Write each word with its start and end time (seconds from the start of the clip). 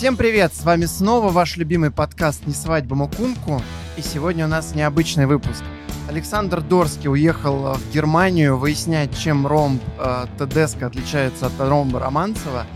Всем 0.00 0.16
привет! 0.16 0.54
С 0.54 0.64
вами 0.64 0.86
снова 0.86 1.30
ваш 1.30 1.58
любимый 1.58 1.90
подкаст 1.90 2.46
«Не 2.46 2.54
свадьба 2.54 2.96
Мукумку». 2.96 3.60
И 3.98 4.00
сегодня 4.00 4.46
у 4.46 4.48
нас 4.48 4.74
необычный 4.74 5.26
выпуск. 5.26 5.62
Александр 6.08 6.62
Дорский 6.62 7.10
уехал 7.10 7.66
э, 7.66 7.74
в 7.74 7.92
Германию 7.92 8.56
выяснять, 8.56 9.14
чем 9.14 9.46
ромб 9.46 9.82
э, 9.98 10.24
Тедеско 10.38 10.86
отличается 10.86 11.48
от 11.48 11.52
ромба 11.60 12.00
Романцева. 12.00 12.66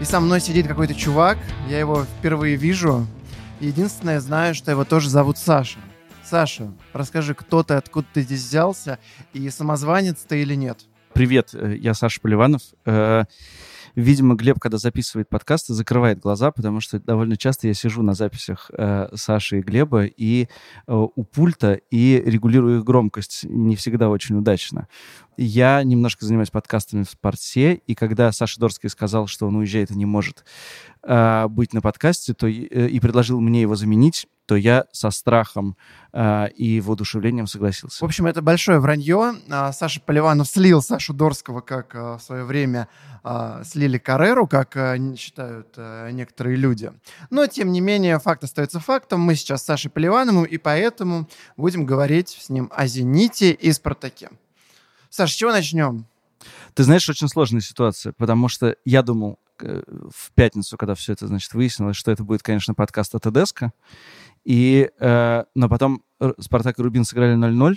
И 0.00 0.04
со 0.04 0.18
мной 0.18 0.40
сидит 0.40 0.66
какой-то 0.66 0.92
чувак, 0.92 1.38
я 1.68 1.78
его 1.78 2.02
впервые 2.02 2.56
вижу. 2.56 3.06
Единственное, 3.60 4.18
знаю, 4.18 4.52
что 4.52 4.72
его 4.72 4.84
тоже 4.84 5.08
зовут 5.08 5.38
Саша. 5.38 5.78
Саша, 6.24 6.72
расскажи, 6.92 7.36
кто 7.36 7.62
ты, 7.62 7.74
откуда 7.74 8.08
ты 8.12 8.22
здесь 8.22 8.42
взялся, 8.42 8.98
и 9.32 9.48
самозванец 9.50 10.16
ты 10.26 10.42
или 10.42 10.56
нет? 10.56 10.80
Привет, 11.12 11.50
э, 11.52 11.76
я 11.78 11.94
Саша 11.94 12.20
Поливанов. 12.20 12.62
Видимо, 13.94 14.34
Глеб, 14.34 14.58
когда 14.58 14.78
записывает 14.78 15.28
подкасты, 15.28 15.74
закрывает 15.74 16.18
глаза, 16.18 16.50
потому 16.50 16.80
что 16.80 16.98
довольно 16.98 17.36
часто 17.36 17.68
я 17.68 17.74
сижу 17.74 18.02
на 18.02 18.14
записях 18.14 18.70
э, 18.76 19.08
Саши 19.14 19.58
и 19.58 19.62
Глеба 19.62 20.04
и 20.04 20.44
э, 20.44 20.46
у 20.86 21.24
пульта 21.24 21.74
и 21.90 22.22
регулирую 22.24 22.78
их 22.78 22.84
громкость 22.84 23.44
не 23.44 23.76
всегда 23.76 24.08
очень 24.08 24.36
удачно. 24.36 24.88
Я 25.36 25.82
немножко 25.82 26.26
занимаюсь 26.26 26.50
подкастами 26.50 27.04
в 27.04 27.10
спорте, 27.10 27.74
и 27.86 27.94
когда 27.94 28.32
Саша 28.32 28.60
Дорский 28.60 28.90
сказал, 28.90 29.26
что 29.26 29.46
он 29.46 29.56
уезжает 29.56 29.90
и 29.90 29.94
не 29.94 30.04
может 30.04 30.44
э, 31.02 31.46
быть 31.48 31.72
на 31.72 31.80
подкасте, 31.80 32.34
то 32.34 32.46
э, 32.46 32.50
и 32.50 33.00
предложил 33.00 33.40
мне 33.40 33.62
его 33.62 33.74
заменить, 33.74 34.26
то 34.46 34.56
я 34.56 34.84
со 34.92 35.10
страхом 35.10 35.76
э, 36.12 36.48
и 36.50 36.80
воодушевлением 36.80 37.46
согласился. 37.46 38.04
В 38.04 38.06
общем, 38.06 38.26
это 38.26 38.42
большое 38.42 38.78
вранье. 38.78 39.34
А, 39.48 39.72
Саша 39.72 40.00
Поливанов 40.00 40.48
слил 40.48 40.82
Сашу 40.82 41.14
Дорского, 41.14 41.60
как 41.62 41.94
в 41.94 42.20
свое 42.20 42.44
время 42.44 42.88
э, 43.24 43.62
слили 43.64 43.96
Кареру, 43.96 44.46
как 44.46 44.76
считают 45.16 45.68
э, 45.76 46.10
некоторые 46.12 46.56
люди. 46.56 46.92
Но, 47.30 47.46
тем 47.46 47.72
не 47.72 47.80
менее, 47.80 48.18
факт 48.18 48.44
остается 48.44 48.80
фактом. 48.80 49.20
Мы 49.20 49.34
сейчас 49.34 49.62
с 49.62 49.64
Сашей 49.64 49.90
Поливановым, 49.90 50.44
и 50.44 50.58
поэтому 50.58 51.26
будем 51.56 51.86
говорить 51.86 52.36
с 52.40 52.50
ним 52.50 52.70
о 52.74 52.86
«Зените» 52.86 53.52
и 53.52 53.72
«Спартаке». 53.72 54.28
Саша, 55.14 55.34
с 55.34 55.36
чего 55.36 55.52
начнем? 55.52 56.06
Ты 56.72 56.84
знаешь, 56.84 57.06
очень 57.06 57.28
сложная 57.28 57.60
ситуация, 57.60 58.14
потому 58.14 58.48
что 58.48 58.76
я 58.86 59.02
думал 59.02 59.38
э, 59.60 59.82
в 60.10 60.32
пятницу, 60.32 60.78
когда 60.78 60.94
все 60.94 61.12
это, 61.12 61.26
значит, 61.26 61.52
выяснилось, 61.52 61.98
что 61.98 62.10
это 62.10 62.24
будет, 62.24 62.42
конечно, 62.42 62.72
подкаст 62.72 63.14
от 63.14 63.26
Эдеско, 63.26 63.74
и, 64.42 64.88
э, 64.98 65.44
но 65.54 65.68
потом 65.68 66.02
Спартак 66.40 66.78
и 66.78 66.82
Рубин 66.82 67.04
сыграли 67.04 67.36
0-0, 67.36 67.76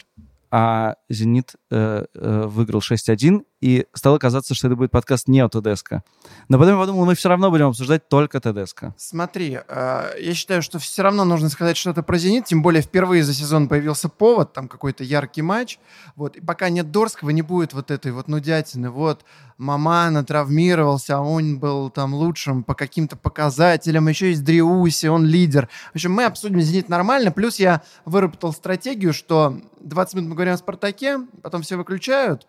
а 0.50 0.96
«Зенит» 1.10 1.56
э, 1.72 2.06
э, 2.14 2.44
выиграл 2.48 2.80
6-1, 2.80 3.46
и 3.66 3.88
стало 3.94 4.20
казаться, 4.20 4.54
что 4.54 4.68
это 4.68 4.76
будет 4.76 4.92
подкаст 4.92 5.28
не 5.28 5.40
о 5.40 5.50
ТДСК. 5.50 6.04
Но 6.50 6.60
потом 6.60 6.76
я 6.76 6.80
подумал, 6.80 7.06
мы 7.06 7.16
все 7.16 7.30
равно 7.30 7.50
будем 7.50 7.70
обсуждать 7.70 8.08
только 8.08 8.40
ТДСК. 8.40 8.94
Смотри, 8.96 9.58
э, 9.68 10.12
я 10.22 10.34
считаю, 10.36 10.62
что 10.62 10.78
все 10.78 11.02
равно 11.02 11.26
нужно 11.26 11.50
сказать 11.50 11.76
что-то 11.76 12.04
про 12.04 12.16
«Зенит», 12.20 12.46
тем 12.46 12.62
более 12.62 12.84
впервые 12.84 13.24
за 13.24 13.34
сезон 13.34 13.68
появился 13.68 14.08
повод, 14.08 14.54
там 14.54 14.68
какой-то 14.68 15.04
яркий 15.04 15.42
матч, 15.42 15.80
вот, 16.16 16.36
и 16.36 16.42
пока 16.42 16.70
нет 16.70 16.92
Дорского, 16.92 17.32
не 17.32 17.42
будет 17.42 17.74
вот 17.74 17.90
этой 17.90 18.12
вот 18.12 18.28
нудятины, 18.28 18.92
вот, 18.92 19.26
Мамана 19.58 20.24
травмировался, 20.24 21.18
а 21.18 21.22
он 21.22 21.58
был 21.58 21.90
там 21.90 22.14
лучшим 22.14 22.64
по 22.64 22.76
каким-то 22.76 23.16
показателям, 23.16 24.08
еще 24.08 24.30
есть 24.30 24.44
Дриуси, 24.44 25.08
он 25.08 25.26
лидер. 25.26 25.70
В 25.92 25.96
общем, 25.96 26.12
мы 26.12 26.26
обсудим 26.26 26.62
«Зенит» 26.62 26.88
нормально, 26.88 27.32
плюс 27.32 27.58
я 27.58 27.82
выработал 28.06 28.54
стратегию, 28.54 29.12
что 29.12 29.60
20 29.80 30.14
минут 30.14 30.30
мы 30.30 30.36
говорим 30.36 30.54
о 30.54 30.58
«Спартаке», 30.58 31.22
потом 31.42 31.64
все 31.64 31.78
выключают, 31.78 32.46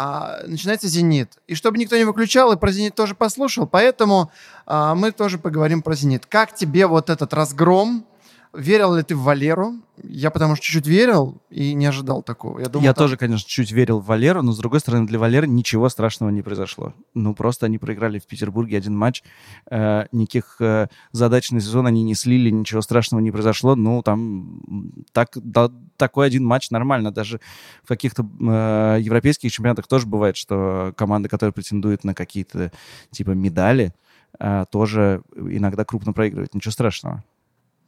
а, 0.00 0.44
начинается 0.46 0.86
«Зенит». 0.86 1.32
И 1.48 1.56
чтобы 1.56 1.76
никто 1.76 1.96
не 1.96 2.04
выключал, 2.04 2.52
и 2.52 2.56
про 2.56 2.70
«Зенит» 2.70 2.94
тоже 2.94 3.16
послушал, 3.16 3.66
поэтому 3.66 4.30
а, 4.64 4.94
мы 4.94 5.10
тоже 5.10 5.38
поговорим 5.38 5.82
про 5.82 5.96
«Зенит». 5.96 6.24
Как 6.24 6.54
тебе 6.54 6.86
вот 6.86 7.10
этот 7.10 7.34
разгром? 7.34 8.06
Верил 8.54 8.94
ли 8.94 9.02
ты 9.02 9.14
в 9.14 9.22
Валеру? 9.22 9.74
Я 10.02 10.30
потому 10.30 10.56
что 10.56 10.64
чуть-чуть 10.64 10.86
верил 10.86 11.42
и 11.50 11.74
не 11.74 11.84
ожидал 11.86 12.22
такого. 12.22 12.60
Я, 12.60 12.68
думал, 12.68 12.84
я 12.84 12.94
там... 12.94 13.04
тоже, 13.04 13.16
конечно, 13.16 13.46
чуть 13.46 13.72
верил 13.72 14.00
в 14.00 14.06
Валеру, 14.06 14.42
но, 14.42 14.52
с 14.52 14.58
другой 14.58 14.80
стороны, 14.80 15.06
для 15.06 15.18
Валеры 15.18 15.46
ничего 15.46 15.88
страшного 15.88 16.30
не 16.30 16.40
произошло. 16.40 16.94
Ну, 17.14 17.34
просто 17.34 17.66
они 17.66 17.78
проиграли 17.78 18.18
в 18.18 18.26
Петербурге 18.26 18.78
один 18.78 18.96
матч. 18.96 19.22
Э, 19.70 20.06
никаких 20.12 20.56
э, 20.60 20.88
задач 21.12 21.50
на 21.50 21.60
сезон 21.60 21.86
они 21.86 22.02
не 22.02 22.14
слили, 22.14 22.48
ничего 22.48 22.80
страшного 22.80 23.20
не 23.20 23.30
произошло. 23.30 23.74
Ну, 23.76 24.02
там 24.02 24.62
так, 25.12 25.30
да, 25.34 25.70
такой 25.96 26.26
один 26.26 26.44
матч 26.44 26.70
нормально. 26.70 27.10
Даже 27.10 27.40
в 27.82 27.88
каких-то 27.88 28.22
э, 28.22 28.98
европейских 29.00 29.52
чемпионатах 29.52 29.88
тоже 29.88 30.06
бывает, 30.06 30.36
что 30.36 30.94
команда, 30.96 31.28
которая 31.28 31.52
претендует 31.52 32.04
на 32.04 32.14
какие-то, 32.14 32.72
типа, 33.10 33.30
медали, 33.30 33.92
э, 34.38 34.64
тоже 34.70 35.22
иногда 35.36 35.84
крупно 35.84 36.12
проигрывает. 36.14 36.54
Ничего 36.54 36.72
страшного 36.72 37.24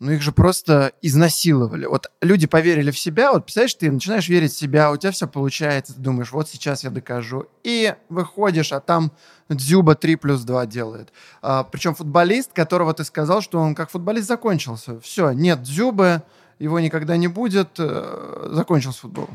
ну 0.01 0.13
их 0.13 0.23
же 0.23 0.33
просто 0.33 0.93
изнасиловали. 1.03 1.85
Вот 1.85 2.11
люди 2.23 2.47
поверили 2.47 2.91
в 2.91 2.99
себя, 2.99 3.33
вот 3.33 3.45
представляешь, 3.45 3.75
ты 3.75 3.93
начинаешь 3.93 4.29
верить 4.29 4.53
в 4.53 4.59
себя, 4.59 4.91
у 4.91 4.97
тебя 4.97 5.13
все 5.13 5.29
получается, 5.29 5.95
ты 5.95 6.01
думаешь, 6.01 6.33
вот 6.33 6.49
сейчас 6.49 6.85
я 6.85 6.91
докажу. 6.91 7.47
И 7.63 7.95
выходишь, 8.09 8.73
а 8.73 8.81
там 8.81 9.13
Дзюба 9.51 9.95
3 9.95 10.17
плюс 10.17 10.41
2 10.43 10.67
делает. 10.67 11.13
А, 11.43 11.65
причем 11.65 11.95
футболист, 11.95 12.53
которого 12.55 12.95
ты 12.95 13.05
сказал, 13.05 13.43
что 13.43 13.59
он 13.59 13.75
как 13.75 13.91
футболист 13.91 14.27
закончился. 14.27 14.99
Все, 15.01 15.33
нет 15.33 15.63
Дзюбы, 15.63 16.23
его 16.59 16.81
никогда 16.81 17.19
не 17.19 17.29
будет, 17.29 17.79
э, 17.79 18.49
закончился 18.53 19.01
футбол. 19.01 19.29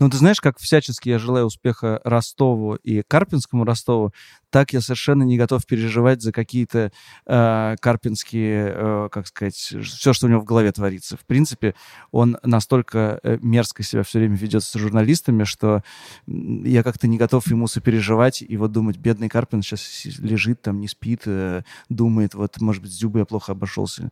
Ну, 0.00 0.08
ты 0.08 0.16
знаешь, 0.16 0.40
как 0.40 0.58
всячески 0.58 1.10
я 1.10 1.18
желаю 1.18 1.44
успеха 1.44 2.00
Ростову 2.04 2.76
и 2.76 3.02
Карпинскому 3.06 3.64
Ростову, 3.64 4.14
так 4.48 4.72
я 4.72 4.80
совершенно 4.80 5.24
не 5.24 5.36
готов 5.36 5.66
переживать 5.66 6.22
за 6.22 6.32
какие-то 6.32 6.90
э, 7.26 7.76
карпинские, 7.78 8.72
э, 8.74 9.08
как 9.12 9.26
сказать, 9.26 9.54
все, 9.54 10.12
что 10.14 10.26
у 10.26 10.30
него 10.30 10.40
в 10.40 10.44
голове 10.44 10.72
творится. 10.72 11.18
В 11.18 11.26
принципе, 11.26 11.74
он 12.12 12.38
настолько 12.42 13.20
э, 13.22 13.38
мерзко 13.42 13.82
себя 13.82 14.02
все 14.02 14.20
время 14.20 14.36
ведет 14.36 14.64
с 14.64 14.72
журналистами, 14.72 15.44
что 15.44 15.84
я 16.26 16.82
как-то 16.82 17.06
не 17.06 17.18
готов 17.18 17.46
ему 17.48 17.68
сопереживать 17.68 18.42
и 18.42 18.56
вот 18.56 18.72
думать, 18.72 18.96
бедный 18.96 19.28
Карпин 19.28 19.60
сейчас 19.60 20.06
лежит 20.18 20.62
там, 20.62 20.80
не 20.80 20.88
спит, 20.88 21.24
э, 21.26 21.62
думает, 21.90 22.32
вот, 22.32 22.58
может 22.62 22.82
быть, 22.82 22.90
с 22.90 22.96
Дзюбой 22.96 23.20
я 23.20 23.26
плохо 23.26 23.52
обошелся. 23.52 24.10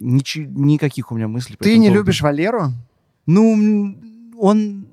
Нич- 0.00 0.46
никаких 0.48 1.12
у 1.12 1.14
меня 1.14 1.28
мыслей. 1.28 1.56
Ты 1.60 1.76
не 1.76 1.88
поводу. 1.88 1.94
любишь 1.94 2.22
Валеру? 2.22 2.72
Ну, 3.26 3.94
он 4.38 4.86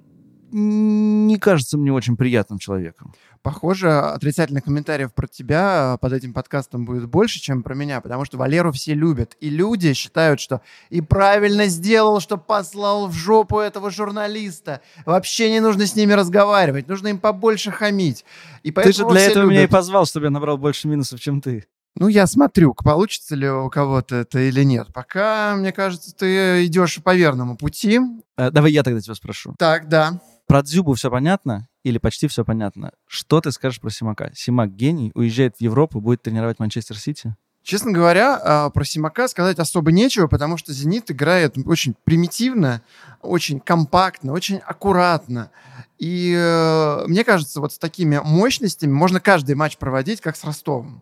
не 0.54 1.38
кажется 1.38 1.78
мне 1.78 1.92
очень 1.92 2.16
приятным 2.16 2.60
человеком. 2.60 3.14
Похоже, 3.42 3.92
отрицательных 3.92 4.64
комментариев 4.64 5.14
про 5.14 5.28
тебя 5.28 5.98
под 6.00 6.14
этим 6.14 6.34
подкастом 6.34 6.86
будет 6.86 7.08
больше, 7.08 7.42
чем 7.42 7.62
про 7.64 7.76
меня, 7.76 8.00
потому 8.00 8.24
что 8.24 8.38
Валеру 8.38 8.72
все 8.72 8.94
любят. 8.94 9.36
И 9.42 9.50
люди 9.50 9.92
считают, 9.94 10.40
что 10.40 10.62
и 10.90 11.02
правильно 11.02 11.66
сделал, 11.66 12.22
что 12.22 12.38
послал 12.38 13.08
в 13.08 13.14
жопу 13.14 13.60
этого 13.60 13.90
журналиста. 13.90 14.80
Вообще 15.06 15.52
не 15.52 15.60
нужно 15.60 15.86
с 15.86 15.96
ними 15.96 16.14
разговаривать, 16.14 16.88
нужно 16.88 17.10
им 17.10 17.20
побольше 17.20 17.72
хамить. 17.72 18.24
И 18.62 18.72
ты 18.72 18.94
же 18.94 19.06
для 19.06 19.22
этого 19.22 19.44
любят. 19.44 19.52
меня 19.52 19.64
и 19.64 19.68
позвал, 19.68 20.06
чтобы 20.06 20.28
я 20.28 20.30
набрал 20.30 20.58
больше 20.58 20.88
минусов, 20.88 21.20
чем 21.20 21.42
ты. 21.42 21.66
Ну, 21.96 22.08
я 22.08 22.26
смотрю, 22.26 22.74
получится 22.74 23.36
ли 23.36 23.50
у 23.50 23.70
кого-то 23.70 24.16
это 24.16 24.40
или 24.40 24.64
нет. 24.64 24.88
Пока, 24.94 25.56
мне 25.56 25.72
кажется, 25.72 26.16
ты 26.16 26.66
идешь 26.66 27.02
по 27.04 27.16
верному 27.16 27.56
пути. 27.56 28.00
Э, 28.36 28.50
давай 28.50 28.72
я 28.72 28.84
тогда 28.84 29.00
тебя 29.00 29.14
спрошу. 29.14 29.54
Так, 29.60 29.90
да. 29.90 30.20
Про 30.48 30.62
Дзюбу 30.62 30.94
все 30.94 31.10
понятно 31.10 31.68
или 31.84 31.98
почти 31.98 32.28
все 32.28 32.44
понятно. 32.46 32.92
Что 33.08 33.42
ты 33.42 33.52
скажешь 33.52 33.80
про 33.80 33.90
Симака? 33.90 34.32
Симак 34.34 34.76
гений, 34.76 35.12
уезжает 35.16 35.56
в 35.58 35.62
Европу, 35.62 36.02
будет 36.02 36.22
тренировать 36.22 36.60
Манчестер 36.60 36.98
Сити? 36.98 37.36
Честно 37.64 37.94
говоря, 37.94 38.36
а, 38.36 38.70
про 38.70 38.84
Симака 38.84 39.30
сказать 39.30 39.58
особо 39.58 39.94
нечего, 39.94 40.28
потому 40.28 40.58
что 40.58 40.74
«Зенит» 40.74 41.10
играет 41.12 41.56
очень 41.66 41.96
примитивно, 42.04 42.82
очень 43.22 43.62
компактно, 43.62 44.34
очень 44.34 44.58
аккуратно. 44.58 45.50
И 45.98 46.36
э, 46.38 47.08
мне 47.08 47.24
кажется, 47.24 47.62
вот 47.62 47.72
с 47.72 47.78
такими 47.78 48.20
мощностями 48.22 48.92
можно 48.92 49.22
каждый 49.22 49.56
матч 49.56 49.78
проводить, 49.78 50.20
как 50.20 50.36
с 50.36 50.44
Ростовом. 50.44 51.02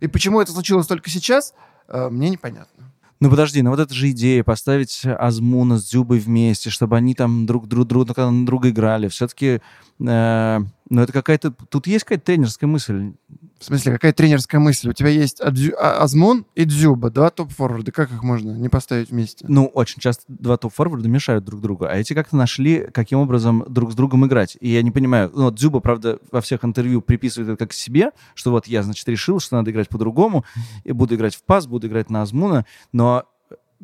И 0.00 0.08
почему 0.08 0.40
это 0.40 0.50
случилось 0.50 0.88
только 0.88 1.08
сейчас, 1.08 1.54
э, 1.86 2.08
мне 2.08 2.30
непонятно. 2.30 2.91
Ну 3.22 3.30
подожди, 3.30 3.62
ну 3.62 3.70
вот 3.70 3.78
это 3.78 3.94
же 3.94 4.10
идея, 4.10 4.42
поставить 4.42 5.02
Азмуна 5.04 5.78
с 5.78 5.84
Дзюбой 5.84 6.18
вместе, 6.18 6.70
чтобы 6.70 6.96
они 6.96 7.14
там 7.14 7.46
друг 7.46 7.68
друг, 7.68 7.86
друг 7.86 8.16
на 8.16 8.44
друга 8.44 8.70
играли. 8.70 9.06
Все-таки, 9.06 9.60
э, 10.00 10.60
ну 10.92 11.00
это 11.00 11.12
какая-то, 11.12 11.52
тут 11.70 11.86
есть 11.86 12.04
какая-то 12.04 12.26
тренерская 12.26 12.68
мысль. 12.68 13.12
В 13.58 13.64
смысле, 13.64 13.92
какая 13.92 14.12
тренерская 14.12 14.60
мысль? 14.60 14.90
У 14.90 14.92
тебя 14.92 15.08
есть 15.08 15.40
Адзю, 15.40 15.72
а, 15.78 16.02
Азмун 16.02 16.44
и 16.54 16.66
Дзюба, 16.66 17.08
два 17.08 17.30
топ-форварда. 17.30 17.92
Как 17.92 18.12
их 18.12 18.22
можно 18.22 18.50
не 18.52 18.68
поставить 18.68 19.08
вместе? 19.08 19.46
Ну, 19.48 19.66
очень 19.66 20.00
часто 20.00 20.24
два 20.28 20.58
топ-форварда 20.58 21.08
мешают 21.08 21.46
друг 21.46 21.62
другу, 21.62 21.86
а 21.86 21.94
эти 21.94 22.12
как-то 22.12 22.36
нашли, 22.36 22.88
каким 22.92 23.20
образом 23.20 23.64
друг 23.68 23.92
с 23.92 23.94
другом 23.94 24.26
играть. 24.26 24.58
И 24.60 24.68
я 24.68 24.82
не 24.82 24.90
понимаю, 24.90 25.32
ну, 25.34 25.44
вот 25.44 25.54
Дзюба, 25.54 25.80
правда, 25.80 26.18
во 26.30 26.42
всех 26.42 26.62
интервью 26.62 27.00
приписывает 27.00 27.48
это 27.48 27.56
как 27.56 27.72
себе, 27.72 28.10
что 28.34 28.50
вот 28.50 28.66
я, 28.66 28.82
значит, 28.82 29.08
решил, 29.08 29.40
что 29.40 29.56
надо 29.56 29.70
играть 29.70 29.88
по-другому, 29.88 30.44
и 30.84 30.92
буду 30.92 31.14
играть 31.14 31.34
в 31.34 31.42
пас, 31.42 31.66
буду 31.66 31.86
играть 31.86 32.10
на 32.10 32.20
Азмуна, 32.20 32.66
но 32.92 33.24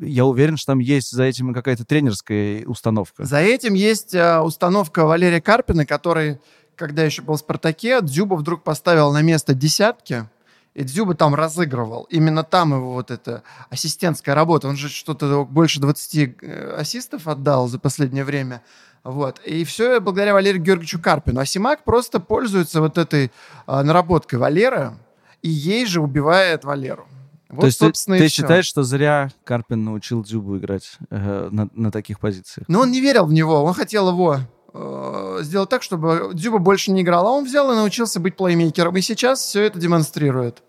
я 0.01 0.25
уверен, 0.25 0.57
что 0.57 0.73
там 0.73 0.79
есть 0.79 1.11
за 1.11 1.23
этим 1.23 1.53
какая-то 1.53 1.85
тренерская 1.85 2.65
установка. 2.65 3.25
За 3.25 3.39
этим 3.39 3.73
есть 3.73 4.13
э, 4.13 4.39
установка 4.39 5.05
Валерия 5.05 5.41
Карпина, 5.41 5.85
который, 5.85 6.39
когда 6.79 7.03
еще 7.03 7.21
был 7.21 7.35
в 7.35 7.39
«Спартаке», 7.39 8.01
Дзюба 8.01 8.35
вдруг 8.35 8.63
поставил 8.63 9.11
на 9.11 9.21
место 9.21 9.53
десятки, 9.53 10.29
И 10.73 10.83
Дзюба 10.83 11.13
там 11.13 11.35
разыгрывал. 11.35 12.03
Именно 12.09 12.43
там 12.43 12.73
его 12.73 12.93
вот 12.93 13.11
эта 13.11 13.43
ассистентская 13.69 14.33
работа. 14.33 14.69
Он 14.69 14.77
же 14.77 14.87
что-то 14.87 15.43
больше 15.43 15.81
20 15.81 16.15
э, 16.41 16.75
ассистов 16.77 17.27
отдал 17.27 17.67
за 17.67 17.79
последнее 17.79 18.23
время. 18.23 18.61
Вот. 19.03 19.39
И 19.39 19.65
все 19.65 19.99
благодаря 19.99 20.33
Валерию 20.33 20.63
Георгиевичу 20.63 21.01
Карпину. 21.01 21.41
А 21.41 21.45
Симак 21.45 21.83
просто 21.83 22.19
пользуется 22.19 22.79
вот 22.79 22.97
этой 22.97 23.31
а, 23.65 23.83
наработкой 23.83 24.39
Валера, 24.39 24.97
и 25.41 25.49
ей 25.49 25.85
же 25.85 26.01
убивает 26.01 26.63
Валеру. 26.63 27.07
Вот, 27.49 27.61
То 27.61 27.65
есть 27.67 27.79
ты, 27.79 28.17
ты 28.17 28.27
считаешь, 28.29 28.65
что 28.65 28.83
зря 28.83 29.31
Карпин 29.43 29.83
научил 29.83 30.23
Дзюбу 30.23 30.57
играть 30.57 30.97
э, 31.09 31.49
на, 31.51 31.67
на 31.73 31.91
таких 31.91 32.19
позициях? 32.19 32.67
Но 32.69 32.81
он 32.81 32.91
не 32.91 33.01
верил 33.01 33.25
в 33.25 33.33
него, 33.33 33.63
он 33.63 33.73
хотел 33.73 34.09
его 34.09 34.39
э, 34.73 35.39
сделать 35.41 35.69
так, 35.69 35.83
чтобы 35.83 36.31
Дзюба 36.33 36.59
больше 36.59 36.91
не 36.91 37.01
играл, 37.01 37.27
а 37.27 37.31
он 37.31 37.45
взял 37.45 37.71
и 37.71 37.75
научился 37.75 38.19
быть 38.19 38.35
плеймейкером, 38.35 38.95
и 38.97 39.01
сейчас 39.01 39.41
все 39.41 39.63
это 39.63 39.79
демонстрирует. 39.79 40.63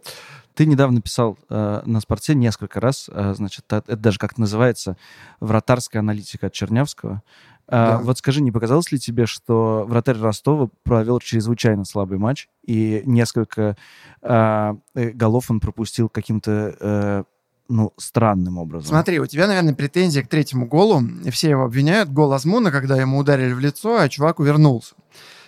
Ты 0.54 0.66
недавно 0.66 1.00
писал 1.00 1.38
э, 1.48 1.82
на 1.84 2.00
спорте 2.00 2.34
несколько 2.34 2.80
раз, 2.80 3.08
э, 3.10 3.34
значит, 3.34 3.64
это 3.70 3.96
даже 3.96 4.18
как 4.18 4.36
называется, 4.36 4.96
вратарская 5.40 6.00
аналитика 6.00 6.48
от 6.48 6.52
Чернявского. 6.52 7.22
А, 7.66 7.98
да. 7.98 7.98
Вот 7.98 8.18
скажи, 8.18 8.42
не 8.42 8.50
показалось 8.50 8.90
ли 8.90 8.98
тебе, 8.98 9.26
что 9.26 9.84
вратарь 9.86 10.18
Ростова 10.18 10.68
провел 10.82 11.20
чрезвычайно 11.20 11.84
слабый 11.84 12.18
матч, 12.18 12.48
и 12.64 13.02
несколько 13.06 13.76
а, 14.22 14.76
э, 14.94 15.10
голов 15.10 15.50
он 15.50 15.60
пропустил 15.60 16.08
каким-то 16.08 16.76
э, 16.80 17.24
ну, 17.70 17.92
странным 17.96 18.58
образом. 18.58 18.88
Смотри, 18.88 19.20
у 19.20 19.26
тебя, 19.26 19.46
наверное, 19.46 19.74
претензия 19.74 20.22
к 20.22 20.28
третьему 20.28 20.66
голу. 20.66 21.02
Все 21.30 21.50
его 21.50 21.64
обвиняют. 21.64 22.12
Гол 22.12 22.32
Азмуна, 22.32 22.70
когда 22.70 23.00
ему 23.00 23.18
ударили 23.18 23.52
в 23.52 23.60
лицо, 23.60 23.98
а 23.98 24.08
чувак 24.08 24.40
увернулся. 24.40 24.94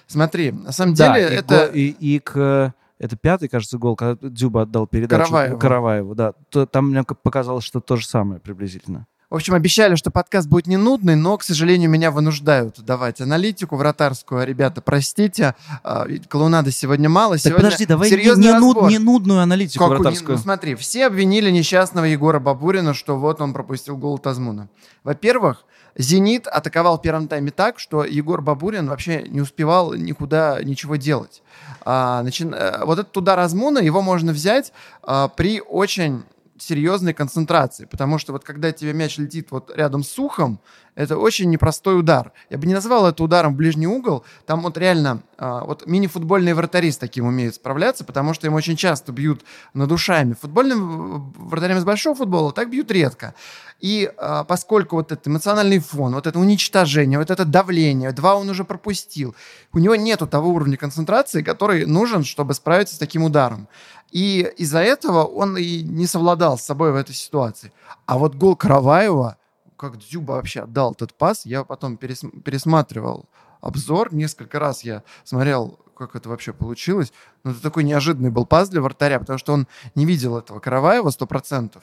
Смотри, 0.06 0.52
на 0.52 0.72
самом 0.72 0.94
да, 0.94 1.14
деле 1.14 1.34
и 1.34 1.38
это... 1.38 1.66
Го, 1.66 1.72
и, 1.74 1.88
и 1.88 2.18
к... 2.20 2.74
Это 2.98 3.16
пятый, 3.16 3.48
кажется, 3.48 3.78
гол, 3.78 3.96
когда 3.96 4.16
Дзюба 4.28 4.62
отдал 4.62 4.86
передачу 4.86 5.24
Караваеву. 5.24 5.58
Караваеву 5.58 6.14
да. 6.14 6.34
То, 6.50 6.66
там 6.66 6.90
мне 6.90 7.02
показалось, 7.02 7.64
что 7.64 7.80
то 7.80 7.96
же 7.96 8.06
самое 8.06 8.40
приблизительно. 8.40 9.08
В 9.32 9.36
общем, 9.36 9.54
обещали, 9.54 9.94
что 9.94 10.10
подкаст 10.10 10.46
будет 10.46 10.66
не 10.66 10.76
нудный, 10.76 11.16
но, 11.16 11.38
к 11.38 11.42
сожалению, 11.42 11.88
меня 11.88 12.10
вынуждают 12.10 12.78
давать 12.84 13.18
аналитику 13.22 13.76
вратарскую. 13.76 14.44
Ребята, 14.44 14.82
простите, 14.82 15.54
а, 15.82 16.06
клоунада 16.28 16.70
сегодня 16.70 17.08
мало. 17.08 17.36
Так 17.36 17.44
сегодня 17.44 17.64
подожди, 17.64 17.86
давай 17.86 18.10
не, 18.10 18.16
не, 18.16 18.58
нуд, 18.58 18.90
не 18.90 18.98
нудную 18.98 19.40
аналитику 19.40 19.88
как 19.88 20.00
вратарскую. 20.00 20.36
Ну, 20.36 20.42
смотри, 20.42 20.74
все 20.74 21.06
обвинили 21.06 21.50
несчастного 21.50 22.04
Егора 22.04 22.40
Бабурина, 22.40 22.92
что 22.92 23.16
вот 23.16 23.40
он 23.40 23.54
пропустил 23.54 23.96
гол 23.96 24.18
Тазмуна. 24.18 24.68
Во-первых, 25.02 25.64
«Зенит» 25.96 26.46
атаковал 26.46 26.98
в 26.98 27.00
первом 27.02 27.26
тайме 27.26 27.52
так, 27.52 27.78
что 27.78 28.04
Егор 28.04 28.42
Бабурин 28.42 28.86
вообще 28.86 29.22
не 29.22 29.40
успевал 29.40 29.94
никуда 29.94 30.62
ничего 30.62 30.96
делать. 30.96 31.42
А, 31.86 32.22
начи... 32.22 32.44
Э, 32.44 32.84
вот 32.84 32.98
этот 32.98 33.16
удар 33.16 33.38
Азмуна, 33.38 33.78
его 33.78 34.02
можно 34.02 34.32
взять 34.32 34.74
а, 35.02 35.28
при 35.28 35.62
очень 35.62 36.22
серьезной 36.62 37.12
концентрации, 37.12 37.84
потому 37.84 38.18
что 38.18 38.32
вот 38.32 38.44
когда 38.44 38.72
тебе 38.72 38.92
мяч 38.92 39.18
летит 39.18 39.48
вот 39.50 39.70
рядом 39.74 40.02
с 40.04 40.18
ухом, 40.18 40.60
это 40.94 41.16
очень 41.16 41.48
непростой 41.48 41.98
удар. 41.98 42.32
Я 42.50 42.58
бы 42.58 42.66
не 42.66 42.74
назвал 42.74 43.06
это 43.06 43.22
ударом 43.24 43.54
в 43.54 43.56
ближний 43.56 43.86
угол, 43.86 44.24
там 44.46 44.60
вот 44.60 44.76
реально 44.76 45.22
а, 45.38 45.64
вот 45.64 45.86
мини-футбольные 45.86 46.54
вратари 46.54 46.90
с 46.90 46.98
таким 46.98 47.26
умеют 47.26 47.54
справляться, 47.54 48.04
потому 48.04 48.34
что 48.34 48.46
им 48.46 48.54
очень 48.54 48.76
часто 48.76 49.10
бьют 49.10 49.42
над 49.72 49.90
ушами. 49.90 50.34
Футбольным 50.34 51.32
вратарям 51.32 51.78
из 51.78 51.84
большого 51.84 52.14
футбола 52.14 52.52
так 52.52 52.70
бьют 52.70 52.90
редко. 52.90 53.34
И 53.80 54.12
а, 54.18 54.44
поскольку 54.44 54.96
вот 54.96 55.10
этот 55.10 55.26
эмоциональный 55.26 55.78
фон, 55.78 56.14
вот 56.14 56.26
это 56.26 56.38
уничтожение, 56.38 57.18
вот 57.18 57.30
это 57.30 57.44
давление, 57.44 58.12
два 58.12 58.36
он 58.36 58.50
уже 58.50 58.64
пропустил, 58.64 59.34
у 59.72 59.78
него 59.78 59.96
нету 59.96 60.26
того 60.26 60.50
уровня 60.50 60.76
концентрации, 60.76 61.42
который 61.42 61.86
нужен, 61.86 62.22
чтобы 62.22 62.54
справиться 62.54 62.94
с 62.94 62.98
таким 62.98 63.24
ударом. 63.24 63.66
И 64.12 64.52
из-за 64.58 64.80
этого 64.80 65.24
он 65.24 65.56
и 65.56 65.82
не 65.82 66.06
совладал 66.06 66.58
с 66.58 66.62
собой 66.62 66.92
в 66.92 66.96
этой 66.96 67.14
ситуации. 67.14 67.72
А 68.06 68.18
вот 68.18 68.34
гол 68.34 68.56
Караваева, 68.56 69.38
как 69.76 69.98
Дзюба 69.98 70.32
вообще 70.32 70.60
отдал 70.60 70.92
этот 70.92 71.14
пас, 71.14 71.46
я 71.46 71.64
потом 71.64 71.96
перес, 71.96 72.22
пересматривал 72.44 73.24
обзор. 73.62 74.14
Несколько 74.14 74.58
раз 74.58 74.84
я 74.84 75.02
смотрел 75.24 75.78
как 76.06 76.16
это 76.16 76.28
вообще 76.28 76.52
получилось. 76.52 77.12
Но 77.44 77.50
это 77.52 77.62
такой 77.62 77.84
неожиданный 77.84 78.30
был 78.30 78.46
пас 78.46 78.68
для 78.68 78.80
вратаря, 78.80 79.18
потому 79.18 79.38
что 79.38 79.52
он 79.52 79.66
не 79.94 80.04
видел 80.04 80.36
этого 80.36 80.60
Караваева 80.60 81.08
100%. 81.08 81.78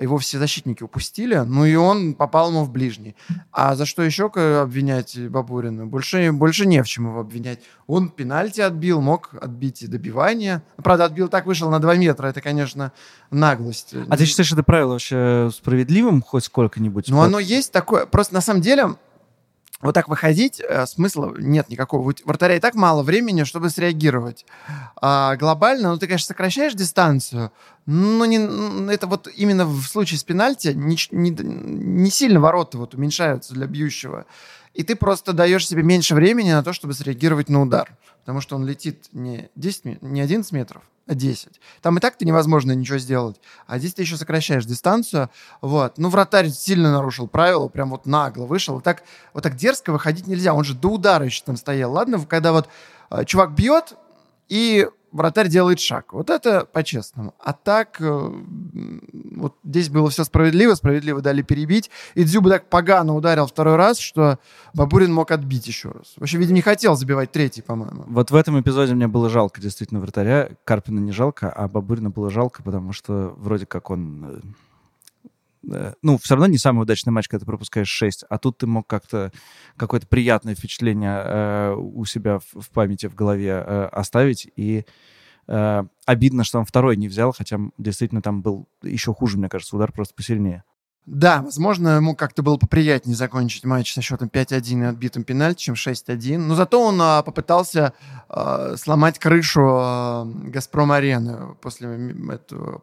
Его 0.00 0.18
все 0.18 0.38
защитники 0.38 0.82
упустили, 0.82 1.36
ну 1.36 1.64
и 1.64 1.74
он 1.74 2.14
попал 2.14 2.50
ему 2.50 2.64
в 2.64 2.70
ближний. 2.70 3.16
А 3.52 3.74
за 3.74 3.86
что 3.86 4.02
еще 4.02 4.26
обвинять 4.26 5.18
Бабурина? 5.28 5.86
Больше, 5.86 6.30
больше 6.32 6.66
не 6.66 6.82
в 6.82 6.88
чем 6.88 7.06
его 7.06 7.20
обвинять. 7.20 7.60
Он 7.86 8.08
пенальти 8.08 8.60
отбил, 8.60 9.00
мог 9.00 9.30
отбить 9.40 9.82
и 9.82 9.86
добивание. 9.86 10.62
Правда, 10.76 11.04
отбил 11.06 11.28
так, 11.28 11.46
вышел 11.46 11.70
на 11.70 11.80
2 11.80 11.96
метра. 11.96 12.28
Это, 12.28 12.40
конечно, 12.40 12.92
наглость. 13.30 13.94
А 14.08 14.16
ты 14.16 14.24
считаешь 14.26 14.52
это 14.52 14.62
правило 14.62 14.92
вообще 14.92 15.50
справедливым 15.52 16.22
хоть 16.22 16.44
сколько-нибудь? 16.44 17.08
Ну, 17.08 17.20
оно 17.20 17.38
есть 17.38 17.72
такое. 17.72 18.06
Просто 18.06 18.34
на 18.34 18.40
самом 18.40 18.60
деле 18.60 18.94
вот 19.80 19.94
так 19.94 20.08
выходить 20.08 20.60
э, 20.60 20.86
смысла 20.86 21.34
нет 21.38 21.68
никакого. 21.70 22.10
У 22.10 22.12
вратаря 22.24 22.56
и 22.56 22.60
так 22.60 22.74
мало 22.74 23.02
времени, 23.02 23.44
чтобы 23.44 23.70
среагировать. 23.70 24.44
А 25.00 25.36
глобально, 25.36 25.92
ну, 25.92 25.98
ты, 25.98 26.06
конечно, 26.06 26.26
сокращаешь 26.26 26.74
дистанцию, 26.74 27.50
но 27.86 28.26
не, 28.26 28.92
это 28.92 29.06
вот 29.06 29.28
именно 29.34 29.64
в 29.64 29.82
случае 29.84 30.18
с 30.18 30.24
пенальти 30.24 30.68
не, 30.68 30.98
не, 31.10 31.30
не 31.30 32.10
сильно 32.10 32.40
ворота 32.40 32.78
вот 32.78 32.94
уменьшаются 32.94 33.54
для 33.54 33.66
бьющего. 33.66 34.26
И 34.74 34.82
ты 34.82 34.94
просто 34.94 35.32
даешь 35.32 35.66
себе 35.66 35.82
меньше 35.82 36.14
времени 36.14 36.52
на 36.52 36.62
то, 36.62 36.72
чтобы 36.72 36.94
среагировать 36.94 37.48
на 37.48 37.62
удар. 37.62 37.96
Потому 38.20 38.40
что 38.40 38.56
он 38.56 38.66
летит 38.66 39.08
не, 39.12 39.50
10, 39.56 40.02
не 40.02 40.20
11 40.20 40.52
метров, 40.52 40.82
а 41.06 41.14
10. 41.14 41.60
Там 41.82 41.98
и 41.98 42.00
так-то 42.00 42.24
невозможно 42.24 42.72
ничего 42.72 42.98
сделать. 42.98 43.40
А 43.66 43.78
здесь 43.78 43.94
ты 43.94 44.02
еще 44.02 44.16
сокращаешь 44.16 44.64
дистанцию. 44.64 45.30
Вот. 45.60 45.98
Ну, 45.98 46.08
вратарь 46.08 46.48
сильно 46.50 46.92
нарушил 46.92 47.26
правила, 47.26 47.68
прям 47.68 47.90
вот 47.90 48.06
нагло 48.06 48.46
вышел. 48.46 48.74
Вот 48.74 48.84
так, 48.84 49.02
вот 49.34 49.42
так 49.42 49.56
дерзко 49.56 49.90
выходить 49.90 50.26
нельзя. 50.26 50.54
Он 50.54 50.62
же 50.64 50.74
до 50.74 50.90
удара 50.90 51.24
еще 51.24 51.42
там 51.44 51.56
стоял. 51.56 51.92
Ладно, 51.92 52.24
когда 52.24 52.52
вот 52.52 52.68
э, 53.10 53.24
чувак 53.24 53.54
бьет, 53.54 53.96
и 54.48 54.88
вратарь 55.12 55.48
делает 55.48 55.80
шаг. 55.80 56.12
Вот 56.12 56.30
это 56.30 56.64
по-честному. 56.64 57.34
А 57.38 57.52
так, 57.52 58.00
э, 58.00 58.30
вот 59.36 59.56
здесь 59.64 59.88
было 59.88 60.10
все 60.10 60.24
справедливо, 60.24 60.74
справедливо 60.74 61.20
дали 61.20 61.42
перебить. 61.42 61.90
И 62.14 62.24
Дзюба 62.24 62.50
так 62.50 62.68
погано 62.68 63.14
ударил 63.14 63.46
второй 63.46 63.76
раз, 63.76 63.98
что 63.98 64.38
Бабурин 64.74 65.12
мог 65.12 65.30
отбить 65.30 65.66
еще 65.66 65.90
раз. 65.90 66.14
Вообще, 66.16 66.38
видимо, 66.38 66.56
не 66.56 66.62
хотел 66.62 66.96
забивать 66.96 67.32
третий, 67.32 67.62
по-моему. 67.62 68.04
Вот 68.06 68.30
в 68.30 68.34
этом 68.34 68.60
эпизоде 68.60 68.94
мне 68.94 69.08
было 69.08 69.28
жалко 69.28 69.60
действительно 69.60 70.00
вратаря. 70.00 70.50
Карпина 70.64 71.00
не 71.00 71.12
жалко, 71.12 71.50
а 71.50 71.68
Бабурина 71.68 72.10
было 72.10 72.30
жалко, 72.30 72.62
потому 72.62 72.92
что 72.92 73.34
вроде 73.36 73.66
как 73.66 73.90
он 73.90 74.24
э, 74.24 74.40
ну, 75.62 76.18
все 76.18 76.34
равно 76.34 76.46
не 76.46 76.58
самый 76.58 76.82
удачный 76.82 77.12
матч, 77.12 77.28
когда 77.28 77.40
ты 77.40 77.46
пропускаешь 77.46 77.88
6, 77.88 78.24
а 78.28 78.38
тут 78.38 78.58
ты 78.58 78.66
мог 78.66 78.86
как-то 78.86 79.32
какое-то 79.76 80.06
приятное 80.06 80.54
впечатление 80.54 81.22
э, 81.24 81.74
у 81.74 82.04
себя 82.04 82.38
в, 82.38 82.60
в 82.60 82.70
памяти, 82.70 83.06
в 83.06 83.14
голове 83.14 83.62
э, 83.66 83.84
оставить, 83.92 84.48
и 84.56 84.84
э, 85.48 85.82
обидно, 86.06 86.44
что 86.44 86.58
он 86.58 86.64
второй 86.64 86.96
не 86.96 87.08
взял, 87.08 87.32
хотя 87.32 87.58
действительно 87.78 88.22
там 88.22 88.42
был 88.42 88.68
еще 88.82 89.12
хуже, 89.12 89.38
мне 89.38 89.48
кажется, 89.48 89.76
удар 89.76 89.92
просто 89.92 90.14
посильнее. 90.14 90.64
Да, 91.06 91.42
возможно, 91.42 91.96
ему 91.96 92.14
как-то 92.14 92.42
было 92.42 92.56
поприятнее 92.56 93.16
закончить 93.16 93.64
матч 93.64 93.92
со 93.92 94.02
счетом 94.02 94.28
5-1 94.28 94.82
и 94.82 94.84
отбитым 94.84 95.24
пенальти, 95.24 95.64
чем 95.64 95.74
6-1. 95.74 96.38
Но 96.38 96.54
зато 96.54 96.80
он 96.80 97.00
а, 97.00 97.22
попытался 97.22 97.94
а, 98.28 98.76
сломать 98.76 99.18
крышу 99.18 99.62
а, 99.66 100.24
Газпром-арены. 100.24 101.54
После, 101.60 102.14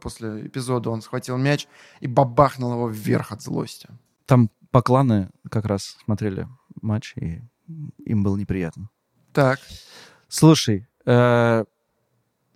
после 0.01 0.47
эпизода 0.47 0.89
он 0.89 1.01
схватил 1.01 1.37
мяч 1.37 1.67
и 1.99 2.07
бабахнул 2.07 2.73
его 2.73 2.89
вверх 2.89 3.31
от 3.31 3.41
злости. 3.41 3.87
Там 4.25 4.49
покланы 4.71 5.29
как 5.49 5.65
раз 5.65 5.97
смотрели 6.03 6.47
матч, 6.81 7.13
и 7.15 7.41
им 8.05 8.23
было 8.23 8.35
неприятно. 8.35 8.89
Так. 9.31 9.59
Слушай, 10.27 10.87
э, 11.05 11.63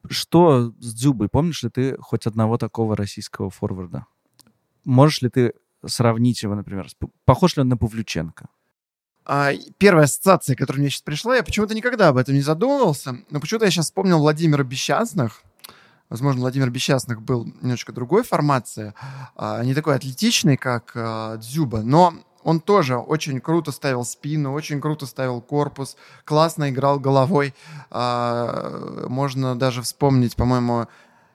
что 0.09 0.73
с 0.79 0.93
Дзюбой? 0.93 1.29
Помнишь 1.29 1.63
ли 1.63 1.69
ты 1.69 1.97
хоть 1.97 2.27
одного 2.27 2.57
такого 2.57 2.95
российского 2.95 3.49
форварда? 3.49 4.05
Можешь 4.83 5.21
ли 5.21 5.29
ты 5.29 5.53
сравнить 5.85 6.43
его, 6.43 6.55
например, 6.55 6.89
с... 6.89 6.95
похож 7.25 7.55
ли 7.55 7.61
он 7.61 7.69
на 7.69 7.77
Павлюченко? 7.77 8.47
А, 9.25 9.51
первая 9.77 10.05
ассоциация, 10.05 10.55
которая 10.55 10.81
мне 10.81 10.89
сейчас 10.89 11.03
пришла, 11.03 11.35
я 11.35 11.43
почему-то 11.43 11.75
никогда 11.75 12.09
об 12.09 12.17
этом 12.17 12.33
не 12.33 12.41
задумывался, 12.41 13.17
но 13.29 13.39
почему-то 13.39 13.65
я 13.65 13.71
сейчас 13.71 13.85
вспомнил 13.85 14.19
Владимира 14.19 14.63
Бесчастных. 14.63 15.43
Возможно, 16.09 16.41
Владимир 16.41 16.69
Бесчастных 16.69 17.21
был 17.21 17.45
немножко 17.61 17.93
другой 17.93 18.23
формации, 18.23 18.93
а, 19.35 19.63
не 19.63 19.73
такой 19.73 19.95
атлетичный, 19.95 20.57
как 20.57 20.91
а, 20.95 21.37
Дзюба, 21.37 21.81
но 21.83 22.15
он 22.43 22.59
тоже 22.59 22.97
очень 22.97 23.39
круто 23.39 23.71
ставил 23.71 24.03
спину, 24.03 24.53
очень 24.53 24.81
круто 24.81 25.05
ставил 25.05 25.41
корпус, 25.41 25.95
классно 26.25 26.69
играл 26.69 26.99
головой. 26.99 27.53
А, 27.89 29.05
можно 29.07 29.55
даже 29.55 29.81
вспомнить, 29.81 30.35
по-моему, 30.35 30.87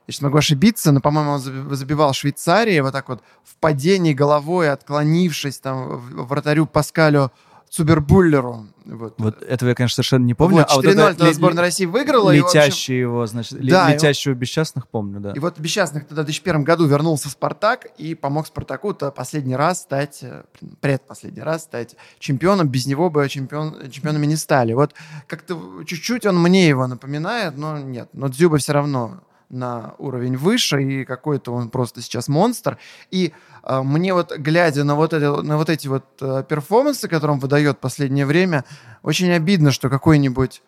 я 0.07 0.13
сейчас 0.13 0.23
могу 0.23 0.39
ошибиться, 0.39 0.93
но, 0.93 1.01
по-моему, 1.01 1.33
он 1.33 1.41
забивал 1.41 2.13
Швейцарии 2.13 2.79
вот 2.81 2.93
так 2.93 3.09
вот 3.09 3.23
в 3.45 3.57
падении 3.57 4.13
головой, 4.13 4.71
отклонившись 4.71 5.59
там 5.59 5.99
вратарю 6.27 6.67
Паскалю 6.67 7.33
Цубербуллеру. 7.69 8.69
Вот. 8.85 9.15
вот 9.19 9.43
этого 9.43 9.71
я, 9.71 9.75
конечно, 9.75 9.97
совершенно 9.97 10.25
не 10.25 10.35
помню. 10.35 10.59
Вот, 10.59 10.85
4-0 10.85 11.01
а 11.01 11.09
вот 11.09 11.17
тогда 11.17 11.33
сборная 11.33 11.63
России 11.65 11.87
выиграла. 11.87 12.31
Летящий 12.31 13.01
его, 13.01 13.27
значит, 13.27 13.59
да, 13.67 13.93
летящего 13.93 14.31
его... 14.31 14.41
бесчастных 14.41 14.87
помню, 14.87 15.19
да. 15.19 15.33
И 15.33 15.41
вот 15.41 15.59
бесчастных 15.59 16.07
тогда 16.07 16.23
в 16.23 16.27
2001 16.27 16.63
году 16.63 16.87
вернулся 16.87 17.29
Спартак 17.29 17.89
и 17.99 18.15
помог 18.15 18.47
Спартаку-то 18.47 19.11
последний 19.11 19.57
раз 19.57 19.83
стать, 19.83 20.21
э, 20.23 20.45
предпоследний 20.81 21.43
раз 21.43 21.65
стать 21.65 21.97
чемпионом. 22.21 22.69
Без 22.69 22.87
него 22.87 23.11
бы 23.11 23.29
чемпион, 23.29 23.91
чемпионами 23.91 24.27
не 24.27 24.37
стали. 24.37 24.73
Вот 24.73 24.95
как-то 25.27 25.83
чуть-чуть 25.85 26.25
он 26.25 26.41
мне 26.41 26.69
его 26.69 26.87
напоминает, 26.87 27.59
но 27.59 27.79
нет. 27.79 28.09
Но 28.13 28.29
Дзюба 28.29 28.59
все 28.59 28.73
равно 28.73 29.21
на 29.49 29.95
уровень 29.99 30.37
выше, 30.37 30.83
и 30.83 31.05
какой-то 31.05 31.53
он 31.53 31.71
просто 31.71 32.03
сейчас 32.03 32.29
монстр. 32.29 32.79
И 33.11 33.33
э, 33.63 33.83
мне 33.83 34.13
вот, 34.13 34.37
глядя 34.37 34.85
на 34.85 34.95
вот, 34.95 35.13
это, 35.13 35.43
на 35.43 35.57
вот 35.57 35.71
эти 35.71 35.89
вот 35.89 36.05
э, 36.21 36.45
перформансы, 36.49 37.09
которые 37.09 37.35
он 37.35 37.41
выдает 37.41 37.77
в 37.77 37.81
последнее 37.81 38.27
время, 38.27 38.65
очень 39.03 39.31
обидно, 39.31 39.71
что 39.71 39.89
какой-нибудь 39.89 40.63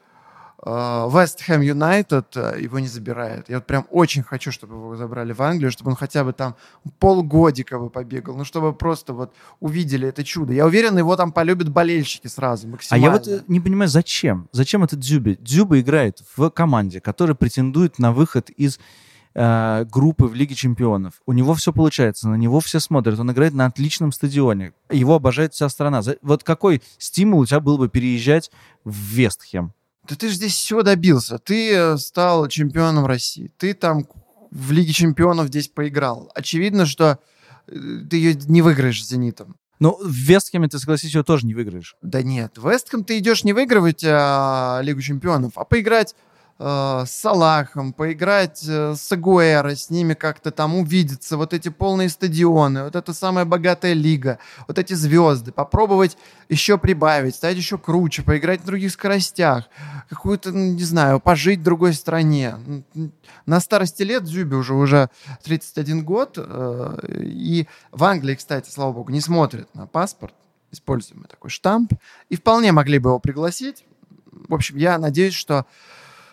Вест 0.64 1.42
Хэм 1.42 1.60
Юнайтед 1.60 2.34
его 2.34 2.80
не 2.80 2.88
забирает. 2.88 3.48
Я 3.48 3.56
вот 3.56 3.66
прям 3.66 3.86
очень 3.90 4.24
хочу, 4.24 4.50
чтобы 4.50 4.74
его 4.74 4.96
забрали 4.96 5.32
в 5.32 5.40
Англию, 5.40 5.70
чтобы 5.70 5.90
он 5.90 5.96
хотя 5.96 6.24
бы 6.24 6.32
там 6.32 6.56
полгодика 6.98 7.78
бы 7.78 7.90
побегал, 7.90 8.36
ну 8.36 8.44
чтобы 8.44 8.72
просто 8.72 9.12
вот 9.12 9.32
увидели 9.60 10.08
это 10.08 10.24
чудо. 10.24 10.52
Я 10.52 10.66
уверен, 10.66 10.98
его 10.98 11.14
там 11.16 11.30
полюбят 11.30 11.68
болельщики 11.68 12.26
сразу 12.26 12.66
максимально. 12.66 13.06
А 13.06 13.10
я 13.10 13.16
вот 13.16 13.28
э, 13.28 13.44
не 13.46 13.60
понимаю, 13.60 13.88
зачем? 13.88 14.48
Зачем 14.50 14.82
этот 14.82 14.98
Дзюби? 14.98 15.36
Дзюба 15.40 15.80
играет 15.80 16.22
в 16.36 16.50
команде, 16.50 17.00
которая 17.00 17.36
претендует 17.36 18.00
на 18.00 18.12
выход 18.12 18.50
из 18.50 18.80
э, 19.34 19.84
группы 19.84 20.26
в 20.26 20.34
Лиге 20.34 20.56
Чемпионов. 20.56 21.22
У 21.24 21.32
него 21.32 21.54
все 21.54 21.72
получается, 21.72 22.28
на 22.28 22.34
него 22.34 22.58
все 22.58 22.80
смотрят. 22.80 23.18
Он 23.20 23.30
играет 23.30 23.54
на 23.54 23.66
отличном 23.66 24.10
стадионе. 24.10 24.72
Его 24.90 25.14
обожает 25.14 25.54
вся 25.54 25.68
страна. 25.68 26.02
Вот 26.22 26.42
какой 26.42 26.82
стимул 26.98 27.40
у 27.40 27.46
тебя 27.46 27.60
был 27.60 27.78
бы 27.78 27.88
переезжать 27.88 28.50
в 28.84 28.92
Вестхем? 28.92 29.72
Да 30.08 30.16
ты 30.16 30.28
же 30.28 30.34
здесь 30.34 30.54
всего 30.54 30.82
добился. 30.82 31.38
Ты 31.38 31.72
э, 31.72 31.96
стал 31.98 32.48
чемпионом 32.48 33.04
России. 33.06 33.52
Ты 33.58 33.74
там 33.74 34.06
в 34.50 34.72
Лиге 34.72 34.92
чемпионов 34.92 35.48
здесь 35.48 35.68
поиграл. 35.68 36.32
Очевидно, 36.34 36.86
что 36.86 37.18
э, 37.66 37.74
ты 38.08 38.16
ее 38.16 38.34
не 38.46 38.62
выиграешь 38.62 39.04
с 39.04 39.08
«Зенитом». 39.08 39.56
Ну, 39.80 39.96
в 40.02 40.10
Вестхэме, 40.10 40.68
ты 40.68 40.78
согласись, 40.78 41.14
ее 41.14 41.22
тоже 41.22 41.46
не 41.46 41.54
выиграешь. 41.54 41.94
Да 42.02 42.22
нет, 42.22 42.56
в 42.56 42.68
Вестхэм 42.68 43.04
ты 43.04 43.18
идешь 43.18 43.44
не 43.44 43.52
выигрывать 43.52 44.02
а, 44.04 44.80
Лигу 44.82 45.00
чемпионов, 45.00 45.52
а 45.54 45.64
поиграть 45.64 46.16
э, 46.58 47.04
с 47.06 47.10
Салахом, 47.10 47.92
поиграть 47.92 48.64
э, 48.66 48.94
с 48.96 49.12
Агуэро, 49.12 49.74
с 49.74 49.90
ними 49.90 50.14
как-то 50.14 50.50
там 50.50 50.76
увидеться, 50.76 51.36
вот 51.36 51.54
эти 51.54 51.68
полные 51.68 52.08
стадионы, 52.08 52.84
вот 52.84 52.96
эта 52.96 53.12
самая 53.12 53.44
богатая 53.44 53.92
лига, 53.92 54.38
вот 54.66 54.78
эти 54.78 54.94
звезды, 54.94 55.52
попробовать 55.52 56.16
еще 56.48 56.78
прибавить, 56.78 57.34
стать 57.34 57.56
еще 57.56 57.78
круче, 57.78 58.22
поиграть 58.22 58.60
на 58.60 58.66
других 58.66 58.92
скоростях, 58.92 59.64
какую-то, 60.08 60.52
ну, 60.52 60.72
не 60.72 60.84
знаю, 60.84 61.20
пожить 61.20 61.60
в 61.60 61.64
другой 61.64 61.94
стране. 61.94 62.56
На 63.46 63.60
старости 63.60 64.02
лет 64.02 64.26
Зюби 64.26 64.56
уже 64.56 64.74
уже 64.74 65.10
31 65.44 66.04
год, 66.04 66.34
э, 66.36 66.98
и 67.18 67.66
в 67.92 68.04
Англии, 68.04 68.34
кстати, 68.34 68.70
слава 68.70 68.92
богу, 68.92 69.10
не 69.12 69.20
смотрят 69.20 69.72
на 69.74 69.86
паспорт, 69.86 70.34
используем 70.70 71.24
такой 71.24 71.50
штамп, 71.50 71.94
и 72.28 72.36
вполне 72.36 72.72
могли 72.72 72.98
бы 72.98 73.10
его 73.10 73.18
пригласить. 73.18 73.84
В 74.30 74.54
общем, 74.54 74.76
я 74.76 74.98
надеюсь, 74.98 75.34
что 75.34 75.66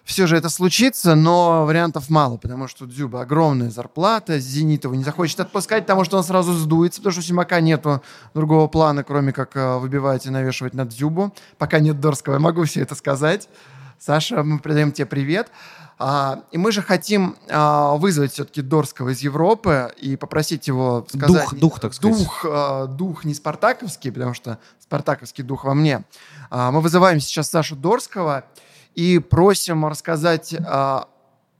все 0.05 0.27
же 0.27 0.37
это 0.37 0.49
случится, 0.49 1.15
но 1.15 1.65
вариантов 1.65 2.09
мало, 2.09 2.37
потому 2.37 2.67
что 2.67 2.85
Дзюба 2.85 3.21
огромная 3.21 3.71
зарплата, 3.71 4.39
Зенит 4.39 4.83
его 4.83 4.93
не 4.93 5.03
захочет 5.03 5.39
отпускать, 5.39 5.83
потому 5.83 6.05
что 6.05 6.17
он 6.17 6.23
сразу 6.23 6.53
сдуется, 6.53 7.01
потому 7.01 7.11
что 7.11 7.21
у 7.21 7.23
Симака 7.23 7.59
нету 7.59 8.03
другого 8.35 8.67
плана, 8.67 9.03
кроме 9.03 9.33
как 9.33 9.55
э, 9.55 9.77
выбивать 9.77 10.27
и 10.27 10.29
навешивать 10.29 10.75
на 10.75 10.85
Дзюбу. 10.85 11.33
Пока 11.57 11.79
нет 11.79 11.99
Дорского, 11.99 12.35
я 12.35 12.39
могу 12.39 12.63
все 12.65 12.81
это 12.81 12.93
сказать. 12.93 13.49
Саша, 13.97 14.43
мы 14.43 14.59
передаем 14.59 14.91
тебе 14.91 15.07
привет. 15.07 15.49
А, 15.97 16.43
и 16.51 16.57
мы 16.57 16.71
же 16.71 16.81
хотим 16.81 17.37
а, 17.49 17.95
вызвать 17.95 18.33
все-таки 18.33 18.61
Дорского 18.61 19.09
из 19.09 19.21
Европы 19.21 19.91
и 19.97 20.17
попросить 20.17 20.67
его 20.67 21.07
сказать... 21.09 21.49
Дух, 21.49 21.59
дух 21.59 21.79
так 21.79 21.93
сказать. 21.93 22.17
Дух, 22.17 22.45
а, 22.47 22.85
дух 22.85 23.23
не 23.23 23.33
спартаковский, 23.33 24.11
потому 24.11 24.33
что 24.33 24.59
спартаковский 24.79 25.43
дух 25.43 25.63
во 25.63 25.73
мне. 25.73 26.03
А, 26.51 26.71
мы 26.71 26.81
вызываем 26.81 27.19
сейчас 27.19 27.49
Сашу 27.49 27.75
Дорского, 27.75 28.43
и 28.95 29.19
просим 29.19 29.85
рассказать 29.85 30.53
а, 30.53 31.07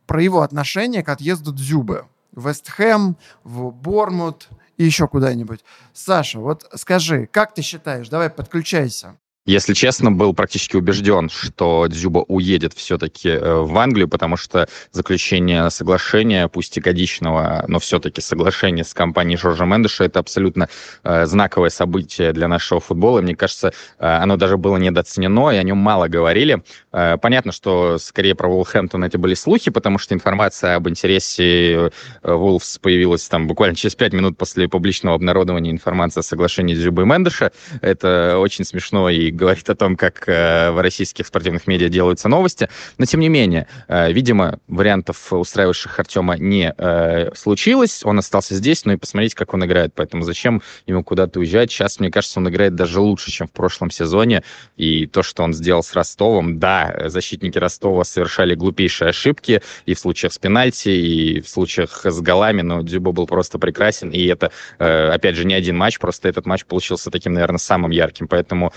про 0.08 0.24
его 0.24 0.42
отношение 0.42 1.04
к 1.04 1.10
отъезду 1.10 1.54
Дзюбы 1.54 2.06
в 2.32 2.48
Вестхэм, 2.48 3.18
в 3.44 3.72
Бормут 3.72 4.50
и 4.77 4.84
еще 4.84 5.08
куда-нибудь. 5.08 5.63
Саша, 5.94 6.39
вот 6.39 6.70
скажи, 6.75 7.27
как 7.32 7.54
ты 7.54 7.62
считаешь, 7.62 8.10
давай 8.10 8.30
подключайся. 8.30 9.18
Если 9.47 9.75
честно, 9.75 10.11
был 10.11 10.33
практически 10.33 10.75
убежден, 10.75 11.29
что 11.29 11.85
Дзюба 11.85 12.25
уедет 12.27 12.73
все-таки 12.73 13.29
э, 13.29 13.53
в 13.59 13.77
Англию, 13.77 14.07
потому 14.07 14.37
что 14.37 14.67
заключение 14.91 15.69
соглашения, 15.69 16.47
пусть 16.47 16.75
и 16.77 16.81
годичного, 16.81 17.63
но 17.67 17.77
все-таки 17.77 18.21
соглашение 18.21 18.83
с 18.83 18.95
компанией 18.95 19.37
Жоржа 19.37 19.65
Мендеша, 19.65 20.05
это 20.05 20.17
абсолютно 20.17 20.67
э, 21.03 21.27
знаковое 21.27 21.69
событие 21.69 22.33
для 22.33 22.47
нашего 22.47 22.79
футбола. 22.79 23.21
Мне 23.21 23.35
кажется, 23.35 23.71
э, 23.99 24.07
оно 24.07 24.35
даже 24.35 24.57
было 24.57 24.77
недооценено, 24.77 25.51
и 25.51 25.57
о 25.57 25.63
нем 25.63 25.77
мало 25.77 26.07
говорили. 26.07 26.63
Понятно, 26.91 27.51
что 27.51 27.97
скорее 27.97 28.35
про 28.35 28.47
Волхэмптон 28.47 29.03
это 29.03 29.19
были 29.19 29.33
слухи, 29.33 29.69
потому 29.69 29.97
что 29.99 30.15
информация 30.15 30.75
об 30.75 30.87
интересе 30.87 31.91
Вулфс 32.23 32.79
появилась 32.79 33.27
там 33.27 33.47
буквально 33.47 33.75
через 33.75 33.95
пять 33.95 34.13
минут 34.13 34.37
после 34.37 34.69
публичного 34.69 35.15
обнародования 35.15 35.71
информации 35.71 36.21
о 36.21 36.23
соглашении 36.23 36.73
Дзюбы 36.73 37.01
и 37.01 37.05
Мендеша. 37.05 37.51
Это 37.81 38.37
очень 38.39 38.63
смешно 38.63 39.09
и 39.09 39.35
говорит 39.36 39.70
о 39.70 39.75
том, 39.75 39.96
как 39.96 40.27
э, 40.27 40.72
в 40.72 40.82
российских 40.82 41.27
спортивных 41.27 41.68
медиа 41.68 41.89
делаются 41.89 42.30
новости. 42.30 42.70
Но, 42.98 43.06
тем 43.06 43.20
не 43.20 43.30
менее, 43.30 43.68
э, 43.88 44.12
видимо, 44.12 44.60
вариантов, 44.68 45.32
устраивающих 45.32 46.00
Артема, 46.00 46.38
не 46.38 46.74
э, 46.75 47.36
случилось. 47.36 48.01
Он 48.04 48.20
остался 48.20 48.56
здесь, 48.56 48.86
но 48.86 48.94
и 48.94 48.98
посмотреть, 48.98 49.36
как 49.36 49.54
он 49.54 49.65
играет. 49.65 49.94
Поэтому 49.96 50.24
зачем 50.24 50.62
ему 50.88 51.04
куда-то 51.04 51.39
уезжать? 51.39 51.72
Сейчас, 51.72 52.00
мне 52.00 52.10
кажется, 52.10 52.39
он 52.39 52.50
играет 52.50 52.75
даже 52.75 53.00
лучше, 53.00 53.32
чем 53.32 53.48
в 53.48 53.51
прошлом 53.51 53.92
сезоне. 53.92 54.44
И 54.77 55.06
то, 55.08 55.24
что 55.24 55.44
он 55.44 55.54
сделал 55.54 55.84
с 55.84 55.94
Ростовом, 55.94 56.60
да, 56.60 56.96
защитники 57.08 57.58
Ростова 57.58 58.04
совершали 58.04 58.56
глупейшие 58.56 59.10
ошибки 59.10 59.62
и 59.86 59.94
в 59.94 60.00
случаях 60.00 60.34
с 60.34 60.38
пенальти, 60.38 60.89
и 60.89 61.42
в 61.42 61.50
случаях 61.50 62.06
с 62.06 62.22
голами, 62.22 62.62
но 62.62 62.82
Дюбо 62.82 63.12
был 63.12 63.27
просто 63.27 63.60
прекрасен. 63.60 64.10
И 64.10 64.25
это, 64.25 64.51
опять 64.77 65.36
же, 65.36 65.46
не 65.46 65.54
один 65.54 65.77
матч, 65.77 66.00
просто 66.00 66.30
этот 66.30 66.46
матч 66.46 66.65
получился 66.65 67.12
таким, 67.12 67.34
наверное, 67.34 67.60
самым 67.60 67.92
ярким. 67.92 68.27
Поэтому 68.27 68.74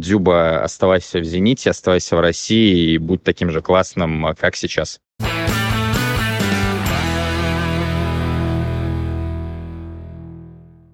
Дзюба, 0.00 0.64
оставайся 0.64 1.20
в 1.20 1.24
«Зените», 1.24 1.70
оставайся 1.70 2.16
в 2.16 2.20
России 2.20 2.94
и 2.94 2.98
будь 2.98 3.22
таким 3.22 3.50
же 3.50 3.60
классным, 3.60 4.34
как 4.38 4.56
сейчас. 4.56 4.98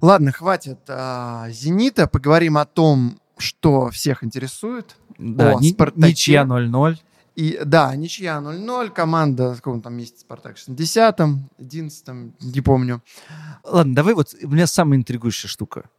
Ладно, 0.02 0.32
хватит 0.32 0.80
а, 0.88 1.48
«Зенита». 1.50 2.06
Поговорим 2.06 2.58
о 2.58 2.64
том, 2.64 3.18
что 3.38 3.90
всех 3.90 4.24
интересует. 4.24 4.96
Да, 5.18 5.56
о 5.56 5.60
ни, 5.60 5.74
ничья 6.06 6.42
0-0. 6.42 6.96
И, 7.36 7.60
да, 7.64 7.94
ничья 7.94 8.38
0-0, 8.42 8.90
команда 8.90 9.52
в 9.52 9.56
каком 9.56 9.82
там 9.82 9.94
месте 9.94 10.20
Спартак, 10.20 10.56
60-м, 10.56 11.50
11-м, 11.60 12.34
не 12.40 12.60
помню. 12.60 13.02
Ладно, 13.62 13.94
давай 13.94 14.14
вот, 14.14 14.34
у 14.42 14.48
меня 14.48 14.66
самая 14.66 14.98
интригующая 14.98 15.48
штука. 15.48 15.90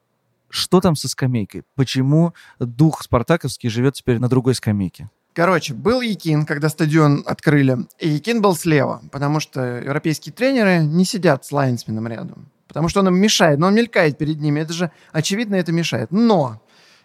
Что 0.58 0.82
там 0.82 0.96
со 0.96 1.08
скамейкой? 1.08 1.64
Почему 1.76 2.34
дух 2.60 3.04
спартаковский 3.04 3.70
живет 3.70 3.94
теперь 3.94 4.18
на 4.18 4.28
другой 4.28 4.56
скамейке? 4.56 5.12
Короче, 5.34 5.76
был 5.76 6.02
Якин, 6.02 6.48
когда 6.48 6.68
стадион 6.68 7.24
открыли, 7.28 7.78
и 8.00 8.10
Якин 8.10 8.42
был 8.42 8.56
слева, 8.56 9.04
потому 9.12 9.40
что 9.40 9.62
европейские 9.62 10.34
тренеры 10.34 10.80
не 10.80 11.06
сидят 11.06 11.46
с 11.46 11.52
лайнсменом 11.52 12.08
рядом, 12.08 12.50
потому 12.68 12.90
что 12.90 13.02
он 13.02 13.10
им 13.10 13.18
мешает, 13.18 13.60
но 13.60 13.68
он 13.68 13.76
мелькает 13.76 14.18
перед 14.18 14.42
ними, 14.42 14.62
это 14.62 14.74
же 14.74 14.90
очевидно 15.12 15.54
это 15.54 15.72
мешает. 15.72 16.10
Но 16.10 16.60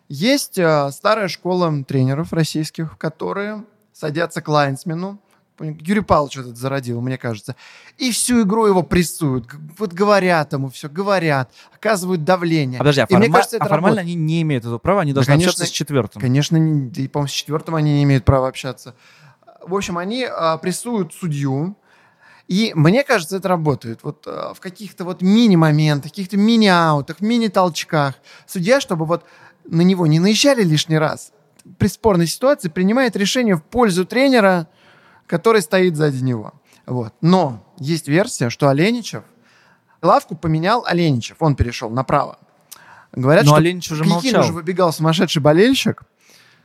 есть 0.08 0.56
э, 0.56 0.90
старая 0.90 1.28
школа 1.28 1.84
тренеров 1.84 2.32
российских, 2.32 2.96
которые 2.96 3.64
садятся 3.92 4.40
к 4.40 4.48
лайнсмену, 4.48 5.20
Юрий 5.62 6.00
Павлович 6.00 6.38
этот 6.38 6.56
зародил, 6.56 7.00
мне 7.00 7.16
кажется. 7.18 7.56
И 7.98 8.10
всю 8.10 8.42
игру 8.42 8.66
его 8.66 8.82
прессуют. 8.82 9.46
Вот 9.78 9.92
говорят 9.92 10.52
ему 10.52 10.68
все, 10.68 10.88
говорят, 10.88 11.50
оказывают 11.74 12.24
давление. 12.24 12.78
А 12.78 12.80
подожди, 12.80 13.02
а, 13.02 13.06
форма... 13.06 13.24
мне 13.24 13.32
кажется, 13.32 13.56
а 13.58 13.64
формально 13.64 14.00
работает. 14.00 14.06
они 14.06 14.14
не 14.14 14.42
имеют 14.42 14.64
этого 14.64 14.78
права, 14.78 15.02
они 15.02 15.12
должны 15.12 15.30
да, 15.30 15.34
конечно, 15.34 15.50
общаться 15.50 15.66
с 15.66 15.70
четвертым. 15.70 16.20
Конечно, 16.20 16.56
и, 16.56 17.08
по-моему, 17.08 17.28
с 17.28 17.32
четвертым 17.32 17.74
они 17.74 17.92
не 17.94 18.02
имеют 18.04 18.24
права 18.24 18.48
общаться. 18.48 18.94
В 19.60 19.74
общем, 19.74 19.98
они 19.98 20.26
а, 20.28 20.58
прессуют 20.58 21.14
судью, 21.14 21.76
и 22.48 22.72
мне 22.74 23.04
кажется, 23.04 23.36
это 23.36 23.48
работает. 23.48 24.00
Вот 24.02 24.26
а, 24.26 24.54
в 24.54 24.60
каких-то 24.60 25.04
вот 25.04 25.22
мини-моментах, 25.22 26.10
каких-то 26.10 26.36
мини-аутах, 26.36 27.20
мини-толчках. 27.20 28.14
Судья, 28.46 28.80
чтобы 28.80 29.06
вот 29.06 29.24
на 29.64 29.82
него 29.82 30.06
не 30.06 30.18
наезжали 30.18 30.64
лишний 30.64 30.98
раз, 30.98 31.32
при 31.78 31.86
спорной 31.86 32.26
ситуации 32.26 32.68
принимает 32.68 33.14
решение 33.16 33.56
в 33.56 33.62
пользу 33.62 34.04
тренера– 34.04 34.66
который 35.32 35.62
стоит 35.62 35.96
сзади 35.96 36.22
него. 36.22 36.52
Вот. 36.84 37.14
Но 37.22 37.64
есть 37.78 38.06
версия, 38.06 38.50
что 38.50 38.68
Оленичев, 38.68 39.22
лавку 40.02 40.36
поменял 40.36 40.84
Оленичев, 40.84 41.38
он 41.40 41.56
перешел 41.56 41.88
направо. 41.88 42.38
Говорят, 43.12 43.44
Но 43.44 43.52
что 43.52 43.56
Оленич 43.56 43.90
уже 43.90 44.04
к 44.04 44.06
Якину 44.06 44.20
молчал. 44.20 44.42
же 44.42 44.52
выбегал 44.52 44.92
сумасшедший 44.92 45.40
болельщик. 45.40 46.02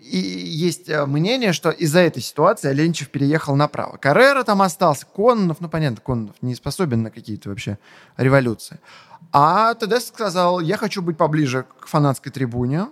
И 0.01 0.17
есть 0.17 0.89
э, 0.89 1.05
мнение, 1.05 1.53
что 1.53 1.69
из-за 1.69 2.00
этой 2.00 2.21
ситуации 2.21 2.67
Оленичев 2.67 3.09
переехал 3.09 3.55
направо. 3.55 3.95
Каррера 3.95 4.43
там 4.43 4.62
остался, 4.62 5.05
Кононов, 5.05 5.62
ну 5.62 5.69
понятно, 5.69 6.01
Кононов 6.05 6.36
не 6.41 6.53
способен 6.53 7.03
на 7.03 7.09
какие-то 7.09 7.47
вообще 7.47 7.77
революции. 8.17 8.81
А 9.31 9.75
Тедеско 9.75 10.13
сказал, 10.13 10.59
я 10.59 10.75
хочу 10.75 11.01
быть 11.01 11.15
поближе 11.15 11.65
к 11.79 11.88
фанатской 11.88 12.33
трибуне, 12.33 12.88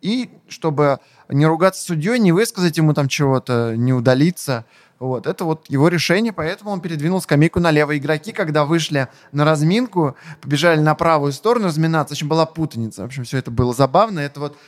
и 0.00 0.30
чтобы 0.48 1.00
не 1.28 1.46
ругаться 1.46 1.82
с 1.82 1.86
судьей, 1.86 2.18
не 2.18 2.32
высказать 2.32 2.76
ему 2.76 2.94
там 2.94 3.08
чего-то, 3.08 3.74
не 3.76 3.92
удалиться. 3.92 4.64
Вот, 5.00 5.26
это 5.26 5.46
вот 5.46 5.64
его 5.70 5.88
решение, 5.88 6.30
поэтому 6.30 6.72
он 6.72 6.82
передвинул 6.82 7.22
скамейку 7.22 7.58
налево. 7.58 7.96
Игроки, 7.96 8.32
когда 8.32 8.66
вышли 8.66 9.08
на 9.32 9.46
разминку, 9.46 10.14
побежали 10.42 10.78
на 10.78 10.94
правую 10.94 11.32
сторону 11.32 11.68
разминаться, 11.68 12.14
в 12.14 12.18
общем, 12.18 12.28
была 12.28 12.44
путаница. 12.44 13.02
В 13.02 13.06
общем, 13.06 13.24
все 13.24 13.38
это 13.38 13.50
было 13.50 13.72
забавно. 13.72 14.20
Это 14.20 14.40
вот 14.40 14.58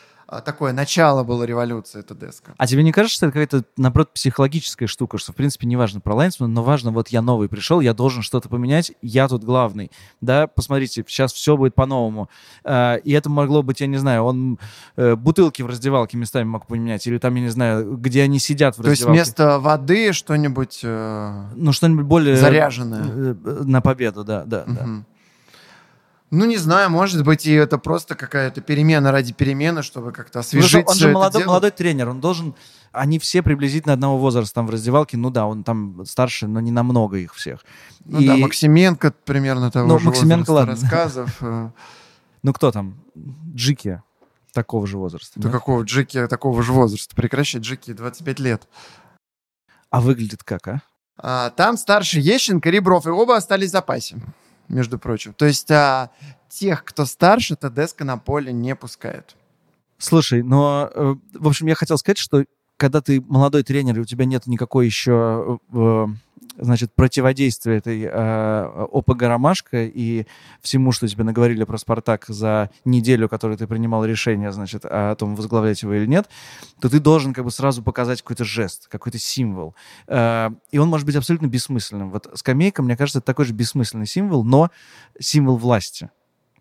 такое 0.40 0.72
начало 0.72 1.24
было 1.24 1.44
революции 1.44 2.00
Тедеско. 2.02 2.54
А 2.56 2.66
тебе 2.66 2.82
не 2.82 2.92
кажется, 2.92 3.16
что 3.16 3.26
это 3.26 3.32
какая-то, 3.32 3.64
наоборот, 3.76 4.12
психологическая 4.14 4.88
штука, 4.88 5.18
что, 5.18 5.32
в 5.32 5.36
принципе, 5.36 5.66
не 5.66 5.76
важно 5.76 6.00
про 6.00 6.14
Лайнсмана, 6.14 6.52
но 6.52 6.62
важно, 6.62 6.90
вот 6.90 7.08
я 7.08 7.22
новый 7.22 7.48
пришел, 7.48 7.80
я 7.80 7.92
должен 7.94 8.22
что-то 8.22 8.48
поменять, 8.48 8.92
я 9.02 9.28
тут 9.28 9.44
главный. 9.44 9.90
Да, 10.20 10.46
посмотрите, 10.46 11.04
сейчас 11.06 11.32
все 11.32 11.56
будет 11.56 11.74
по-новому. 11.74 12.28
А, 12.64 12.96
И 12.96 13.12
это 13.12 13.28
могло 13.30 13.62
быть, 13.62 13.80
я 13.80 13.86
не 13.86 13.98
знаю, 13.98 14.22
он 14.24 14.58
э, 14.96 15.14
бутылки 15.16 15.62
в 15.62 15.66
раздевалке 15.66 16.16
местами 16.16 16.44
мог 16.44 16.66
поменять, 16.66 17.06
или 17.06 17.18
там, 17.18 17.34
я 17.34 17.42
не 17.42 17.48
знаю, 17.50 17.96
где 17.96 18.22
они 18.22 18.38
сидят 18.38 18.76
в 18.78 18.82
То 18.82 18.90
есть 18.90 19.02
раздевалке. 19.02 19.20
вместо 19.22 19.58
воды 19.58 20.12
что-нибудь 20.12 20.80
э, 20.82 21.44
Ну, 21.56 21.72
что-нибудь 21.72 22.04
более... 22.06 22.36
заряженное. 22.36 23.02
э, 23.04 23.34
На 23.64 23.80
победу, 23.80 24.24
да, 24.24 24.44
да, 24.44 24.64
да. 24.66 24.86
Ну, 26.34 26.46
не 26.46 26.56
знаю, 26.56 26.88
может 26.90 27.24
быть, 27.24 27.44
и 27.46 27.52
это 27.52 27.76
просто 27.76 28.14
какая-то 28.14 28.62
перемена 28.62 29.12
ради 29.12 29.34
перемены, 29.34 29.82
чтобы 29.82 30.12
как-то 30.12 30.38
Ну, 30.38 30.40
освежить 30.40 30.86
он 30.88 30.94
всё 30.94 31.08
же 31.08 31.12
молодой, 31.12 31.44
молодой 31.44 31.70
тренер, 31.70 32.08
он 32.08 32.20
должен... 32.20 32.54
Они 32.90 33.18
все 33.18 33.42
приблизительно 33.42 33.92
одного 33.92 34.16
возраста 34.18 34.54
там 34.56 34.66
в 34.66 34.70
раздевалке. 34.70 35.16
Ну 35.18 35.28
да, 35.30 35.46
он 35.46 35.62
там 35.62 36.04
старше, 36.06 36.46
но 36.46 36.60
не 36.60 36.70
намного 36.70 37.18
их 37.18 37.34
всех. 37.34 37.64
Ну 38.06 38.18
И- 38.20 38.26
да, 38.26 38.36
Максименко 38.36 39.12
примерно 39.24 39.70
того 39.70 39.86
Ну, 39.86 39.98
же 39.98 40.06
Максименко, 40.06 40.50
возраста 40.50 40.52
ладно. 40.52 40.72
рассказов. 40.72 41.36
э, 41.42 41.70
Ну 42.42 42.52
кто 42.54 42.72
там? 42.72 42.98
Джики 43.54 44.02
такого 44.54 44.86
же 44.86 44.96
возраста. 44.98 45.38
Да? 45.38 45.50
какого 45.50 45.82
Джеки 45.82 46.26
такого 46.28 46.62
же 46.62 46.72
возраста? 46.72 47.14
Прекращай, 47.14 47.60
Джеки 47.60 47.92
25 47.92 48.40
лет. 48.40 48.66
А 49.90 50.00
выглядит 50.00 50.42
как, 50.44 50.66
а? 50.68 50.82
А, 51.18 51.50
там 51.50 51.76
старше 51.76 52.20
Ещенко, 52.20 52.70
Ребров, 52.70 53.06
и 53.06 53.10
оба 53.10 53.36
остались 53.36 53.68
в 53.68 53.72
запасе, 53.72 54.16
между 54.73 54.99
прочим. 54.99 55.35
То 55.35 55.47
есть 55.47 55.71
а, 55.71 56.11
тех, 56.49 56.85
кто 56.85 57.05
старше, 57.05 57.57
Тедеско 57.57 58.05
на 58.05 58.17
поле 58.17 58.52
не 58.52 58.75
пускает. 58.75 59.37
Слушай, 59.99 60.43
но, 60.43 60.91
э, 60.93 61.14
в 61.35 61.47
общем, 61.47 61.69
я 61.69 61.76
хотел 61.76 61.97
сказать, 61.97 62.19
что 62.19 62.45
когда 62.76 63.00
ты 63.00 63.21
молодой 63.21 63.62
тренер, 63.62 63.99
и 63.99 64.00
у 64.00 64.05
тебя 64.05 64.25
нет 64.25 64.47
никакой 64.47 64.87
еще, 64.87 65.61
э, 65.73 66.07
значит, 66.58 66.92
противодействия 66.94 67.76
этой 67.76 68.02
э, 68.02 68.87
ОПГ 68.92 69.22
«Ромашка» 69.22 69.84
и 69.84 70.26
всему, 70.61 70.92
что 70.92 71.08
тебе 71.08 71.25
наговорили 71.25 71.64
про 71.64 71.78
«Спартак» 71.78 72.26
за 72.28 72.70
неделю, 72.84 73.28
которую 73.28 73.58
ты 73.58 73.66
принимал 73.66 74.04
решение, 74.04 74.52
значит, 74.52 74.84
о 74.84 75.14
том, 75.16 75.34
возглавлять 75.34 75.82
его 75.82 75.94
или 75.94 76.06
нет, 76.06 76.28
то 76.80 76.88
ты 76.88 77.00
должен 77.00 77.32
как 77.32 77.44
бы 77.44 77.50
сразу 77.50 77.82
показать 77.82 78.22
какой-то 78.22 78.44
жест, 78.44 78.88
какой-то 78.88 79.18
символ. 79.18 79.75
Э, 80.06 80.50
и 80.70 80.78
он 80.78 80.88
может 80.88 81.06
быть 81.06 81.16
абсолютно 81.16 81.46
бессмысленным. 81.46 82.11
Вот 82.11 82.30
скамейка, 82.34 82.82
мне 82.82 82.96
кажется, 82.96 83.18
это 83.18 83.26
такой 83.26 83.44
же 83.44 83.52
бессмысленный 83.52 84.06
символ, 84.06 84.44
но 84.44 84.70
символ 85.18 85.56
власти. 85.56 86.11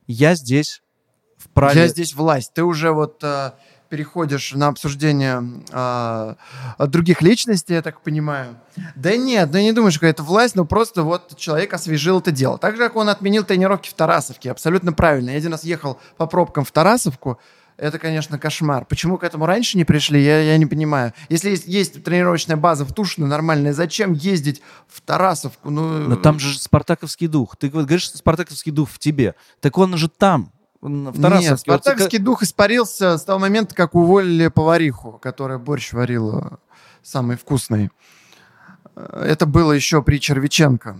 Я 0.08 0.36
здесь 0.36 0.82
вправе... 1.38 1.82
Я 1.82 1.88
здесь 1.88 2.14
власть. 2.14 2.54
Ты 2.54 2.64
уже 2.64 2.92
вот 2.92 3.24
а, 3.24 3.56
переходишь 3.92 4.54
на 4.54 4.70
обсуждение 4.70 5.44
а, 5.74 6.38
других 6.80 7.22
личностей, 7.22 7.74
я 7.74 7.82
так 7.82 8.00
понимаю. 8.02 8.56
Да 8.96 9.18
нет, 9.18 9.50
ну 9.52 9.60
не 9.60 9.74
думаю, 9.74 9.92
что 9.92 10.08
это 10.08 10.24
власть, 10.24 10.56
но 10.56 10.64
просто 10.64 11.04
вот 11.04 11.36
человек 11.38 11.74
освежил 11.74 12.20
это 12.20 12.32
дело. 12.32 12.58
Так 12.58 12.78
же, 12.78 12.82
как 12.82 12.96
он 12.96 13.10
отменил 13.10 13.44
тренировки 13.44 13.90
в 13.90 13.94
Тарасовке. 13.94 14.50
Абсолютно 14.50 14.94
правильно. 14.94 15.32
Я 15.32 15.38
один 15.38 15.52
раз 15.52 15.66
ехал 15.66 16.00
по 16.16 16.26
пробкам 16.26 16.64
в 16.64 16.72
Тарасовку, 16.72 17.38
это, 17.76 18.00
конечно, 18.00 18.40
кошмар. 18.40 18.86
Почему 18.86 19.18
к 19.18 19.24
этому 19.24 19.46
раньше 19.46 19.76
не 19.76 19.84
пришли, 19.84 20.24
я, 20.24 20.40
я 20.40 20.58
не 20.58 20.68
понимаю. 20.68 21.14
Если 21.28 21.50
есть, 21.50 21.68
есть 21.68 22.04
тренировочная 22.04 22.56
база 22.56 22.86
в 22.86 22.94
Тушино 22.94 23.28
нормальная, 23.28 23.74
зачем 23.74 24.14
ездить 24.14 24.62
в 24.88 25.02
Тарасовку? 25.02 25.70
Ну, 25.70 25.82
Но 25.82 26.16
там 26.16 26.40
же 26.40 26.58
спартаковский 26.58 27.28
дух. 27.28 27.58
Ты 27.58 27.70
вот 27.70 27.86
говоришь, 27.86 28.04
что 28.04 28.18
спартаковский 28.18 28.72
дух 28.72 28.90
в 28.90 29.00
тебе. 29.00 29.36
Так 29.60 29.78
он 29.78 29.98
же 29.98 30.08
там, 30.10 30.54
в 30.82 30.90
Нет, 30.90 31.22
Тарасовке. 31.22 31.72
Вот 31.72 31.84
дух 32.18 32.44
испарился 32.44 33.18
с 33.18 33.24
того 33.24 33.40
момента, 33.40 33.76
как 33.76 33.96
уволили 33.96 34.48
повариху, 34.48 35.14
которая 35.22 35.60
борщ 35.60 35.94
варила 35.94 36.60
самый 37.04 37.38
вкусный. 37.38 37.92
Э, 38.96 39.26
Это 39.30 39.46
было 39.46 39.72
еще 39.72 40.02
при 40.02 40.18
Червиченко. 40.18 41.00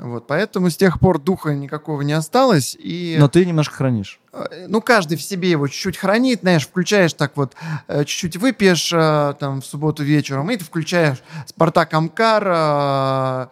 Вот, 0.00 0.26
поэтому 0.26 0.70
с 0.70 0.76
тех 0.76 1.00
пор 1.00 1.18
духа 1.18 1.54
никакого 1.54 2.02
не 2.02 2.12
осталось. 2.12 2.76
И, 2.78 3.16
Но 3.18 3.28
ты 3.28 3.44
немножко 3.44 3.74
хранишь. 3.74 4.20
э, 4.32 4.66
ну, 4.68 4.80
каждый 4.80 5.16
в 5.16 5.22
себе 5.22 5.50
его 5.50 5.68
чуть-чуть 5.68 5.96
хранит, 5.96 6.40
знаешь, 6.40 6.66
включаешь 6.66 7.12
так 7.12 7.36
вот, 7.36 7.54
э, 7.86 8.04
чуть-чуть 8.04 8.36
выпьешь 8.36 8.92
э, 8.92 9.34
там 9.38 9.60
в 9.60 9.66
субботу 9.66 10.02
вечером, 10.02 10.50
и 10.50 10.56
ты 10.56 10.64
включаешь 10.64 11.22
Спартак 11.46 11.94
Амкар, 11.94 13.48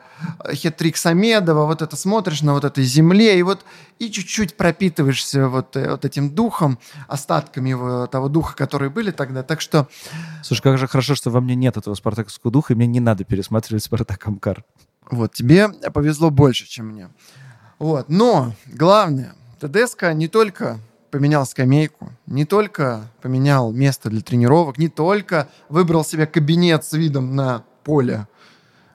Хетрик 0.53 0.96
Самедова, 0.96 1.66
вот 1.66 1.83
это 1.83 1.96
смотришь 1.96 2.42
на 2.42 2.53
вот 2.53 2.64
этой 2.64 2.85
земле, 2.85 3.38
и 3.38 3.42
вот 3.42 3.64
и 3.99 4.11
чуть-чуть 4.11 4.57
пропитываешься 4.57 5.49
вот, 5.49 5.75
вот 5.75 6.05
этим 6.05 6.31
духом, 6.31 6.79
остатками 7.09 7.70
его, 7.70 8.07
того 8.07 8.29
духа, 8.29 8.55
которые 8.55 8.90
были 8.90 9.11
тогда. 9.11 9.42
Так 9.42 9.61
что 9.61 9.88
Слушай, 10.42 10.62
как 10.62 10.79
же 10.79 10.87
хорошо, 10.87 11.14
что 11.14 11.31
во 11.31 11.40
мне 11.40 11.55
нет 11.55 11.77
этого 11.77 11.94
спартаковского 11.94 12.53
духа, 12.53 12.72
и 12.75 12.77
мне 12.77 12.87
не 12.87 13.01
надо 13.01 13.25
пересматривать 13.25 13.85
Спартак 13.85 14.27
Амкар. 14.27 14.64
Вот, 15.11 15.33
тебе 15.33 15.69
повезло 15.92 16.31
больше, 16.31 16.66
чем 16.66 16.88
мне. 16.88 17.09
Вот, 17.79 18.09
но 18.09 18.53
главное, 18.66 19.35
ТДСК 19.61 20.12
не 20.12 20.29
только 20.29 20.79
поменял 21.11 21.47
скамейку, 21.47 22.12
не 22.27 22.45
только 22.45 23.09
поменял 23.23 23.73
место 23.73 24.11
для 24.11 24.21
тренировок, 24.21 24.79
не 24.79 24.88
только 24.88 25.49
выбрал 25.69 26.05
себе 26.05 26.27
кабинет 26.27 26.85
с 26.85 26.92
видом 26.92 27.35
на 27.37 27.64
поле. 27.85 28.27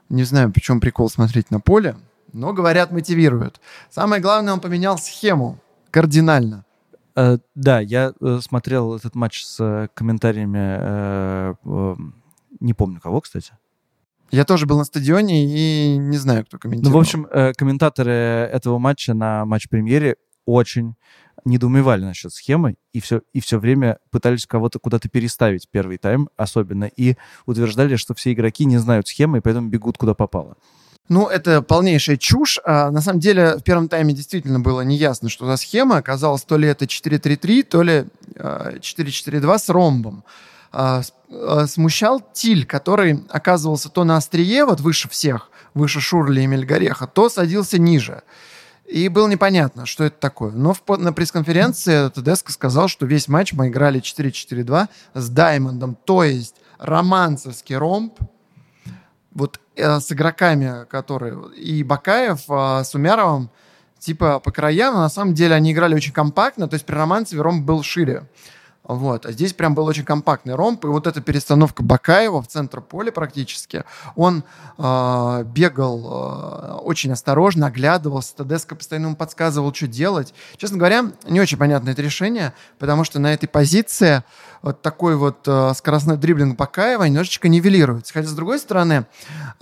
Не 0.10 0.24
знаю, 0.24 0.52
почему 0.52 0.80
прикол 0.80 1.10
смотреть 1.10 1.52
на 1.52 1.60
поле, 1.60 1.96
но, 2.34 2.54
говорят, 2.54 2.92
мотивирует. 2.92 3.62
Самое 3.90 4.22
главное, 4.22 4.54
он 4.54 4.60
поменял 4.60 4.98
схему 4.98 5.60
кардинально. 5.90 6.66
Э, 7.16 7.38
да, 7.56 7.80
я 7.80 8.14
э, 8.20 8.40
смотрел 8.42 8.96
этот 8.96 9.16
матч 9.16 9.44
с 9.44 9.58
э, 9.60 9.88
комментариями, 9.94 10.78
э, 10.80 11.54
э, 11.64 11.96
не 12.60 12.74
помню 12.74 13.00
кого, 13.00 13.22
кстати. 13.22 13.54
Я 14.32 14.46
тоже 14.46 14.66
был 14.66 14.78
на 14.78 14.84
стадионе 14.86 15.46
и 15.46 15.98
не 15.98 16.18
знаю, 16.18 16.46
кто 16.46 16.56
Ну, 16.56 16.60
комментировал. 16.62 16.98
в 16.98 17.02
общем, 17.02 17.28
э, 17.32 17.54
комментаторы 17.54 18.12
этого 18.12 18.80
матча 18.80 19.14
на 19.14 19.46
матч-премьере 19.46 20.16
очень 20.46 20.96
недоумевали 21.44 22.04
насчет 22.04 22.32
схемы 22.34 22.76
и 22.94 23.00
все, 23.02 23.22
и 23.34 23.40
все 23.42 23.60
время 23.60 23.98
пытались 24.12 24.46
кого-то 24.46 24.80
куда-то 24.80 25.10
переставить 25.10 25.68
первый 25.70 25.98
тайм 25.98 26.30
особенно 26.38 26.86
и 26.86 27.16
утверждали, 27.46 27.96
что 27.96 28.14
все 28.14 28.32
игроки 28.34 28.66
не 28.66 28.78
знают 28.78 29.08
схемы 29.08 29.40
и 29.40 29.42
поэтому 29.42 29.70
бегут 29.70 29.98
куда 29.98 30.14
попало. 30.14 30.56
Ну, 31.10 31.28
это 31.28 31.62
полнейшая 31.62 32.16
чушь. 32.18 32.60
А, 32.64 32.90
на 32.92 33.02
самом 33.02 33.20
деле, 33.20 33.58
в 33.58 33.64
первом 33.64 33.90
тайме 33.90 34.14
действительно 34.14 34.60
было 34.60 34.82
неясно, 34.82 35.30
что 35.30 35.46
за 35.46 35.58
схема. 35.58 35.98
Оказалось, 35.98 36.44
то 36.44 36.58
ли 36.58 36.68
это 36.70 36.86
4-3-3, 36.86 37.64
то 37.64 37.82
ли 37.82 38.06
а, 38.38 38.76
4-4-2 38.78 39.58
с 39.58 39.68
ромбом. 39.70 40.24
А, 40.72 41.02
а, 41.30 41.68
смущал 41.68 42.22
Тиль, 42.34 42.66
который 42.66 43.24
оказывался 43.30 43.90
то 43.90 44.04
на 44.04 44.18
острие, 44.18 44.66
вот 44.66 44.80
выше 44.80 45.10
всех, 45.10 45.50
выше 45.74 46.00
Шурли 46.00 46.42
и 46.42 46.48
Мельгореха, 46.48 47.08
то 47.08 47.30
садился 47.30 47.78
ниже. 47.78 48.24
И 48.86 49.08
было 49.08 49.28
непонятно, 49.28 49.86
что 49.86 50.04
это 50.04 50.18
такое. 50.20 50.52
Но 50.52 50.74
в, 50.74 50.82
на 50.98 51.14
пресс-конференции 51.14 52.10
Тедеско 52.10 52.52
сказал, 52.52 52.88
что 52.88 53.06
весь 53.06 53.28
матч 53.28 53.54
мы 53.54 53.70
играли 53.70 54.02
4-4-2 54.02 54.88
с 55.14 55.30
Даймондом, 55.30 55.96
то 55.96 56.24
есть 56.24 56.56
романцевский 56.78 57.78
ромб, 57.78 58.20
вот 59.34 59.60
э, 59.76 60.00
с 60.00 60.12
игроками, 60.12 60.86
которые 60.90 61.54
и 61.56 61.84
Бакаев 61.84 62.42
э, 62.50 62.84
с 62.84 62.94
Умяровым, 62.96 63.50
типа 64.00 64.40
по 64.40 64.52
краям, 64.52 64.96
но 64.96 65.02
на 65.02 65.10
самом 65.10 65.34
деле 65.34 65.56
они 65.56 65.72
играли 65.72 65.96
очень 65.96 66.12
компактно, 66.12 66.68
то 66.68 66.74
есть 66.74 66.86
при 66.86 66.96
Романцеве 66.96 67.42
ромб 67.42 67.64
был 67.64 67.84
шире. 67.84 68.28
Вот. 68.84 69.26
А 69.26 69.32
здесь 69.32 69.54
прям 69.54 69.76
был 69.76 69.86
очень 69.86 70.04
компактный 70.04 70.56
ромб, 70.56 70.84
и 70.86 70.88
вот 70.88 71.06
эта 71.06 71.22
перестановка 71.22 71.84
Бакаева 71.84 72.42
в 72.42 72.48
центр 72.48 72.82
поля 72.82 73.12
практически, 73.12 73.84
он 74.16 74.44
э, 74.78 75.44
бегал 75.46 76.00
э, 76.00 76.74
очень 76.82 77.12
осторожно, 77.12 77.68
оглядывался, 77.68 78.36
Тедеско 78.36 78.76
постоянно 78.76 79.08
ему 79.08 79.16
подсказывал, 79.16 79.74
что 79.74 79.88
делать. 79.88 80.34
Честно 80.58 80.78
говоря, 80.78 81.06
не 81.28 81.40
очень 81.40 81.58
понятно 81.58 81.92
это 81.92 82.02
решение, 82.02 82.54
потому 82.80 83.04
что 83.04 83.20
на 83.20 83.34
этой 83.34 83.48
позиции 83.48 84.24
вот 84.64 84.82
такой 84.82 85.16
вот 85.16 85.48
э, 85.48 85.74
скоростной 85.76 86.18
дриблинг 86.18 86.58
Бакаева 86.58 87.04
немножечко 87.04 87.50
нивелируется. 87.50 88.14
Хотя, 88.14 88.28
с 88.28 88.34
другой 88.34 88.60
стороны, 88.60 89.06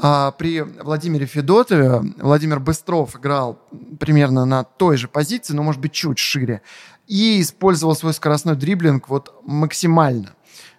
э, 0.01 0.31
при 0.37 0.61
Владимире 0.61 1.25
Федотове 1.25 2.01
Владимир 2.17 2.59
Быстров 2.59 3.15
играл 3.17 3.59
примерно 3.99 4.45
на 4.45 4.63
той 4.63 4.97
же 4.97 5.07
позиции, 5.07 5.53
но, 5.53 5.63
может 5.63 5.81
быть, 5.81 5.91
чуть 5.91 6.19
шире 6.19 6.61
и 7.09 7.41
использовал 7.41 7.95
свой 7.95 8.13
скоростной 8.13 8.55
дриблинг 8.55 9.09
вот 9.09 9.33
максимально. 9.43 10.35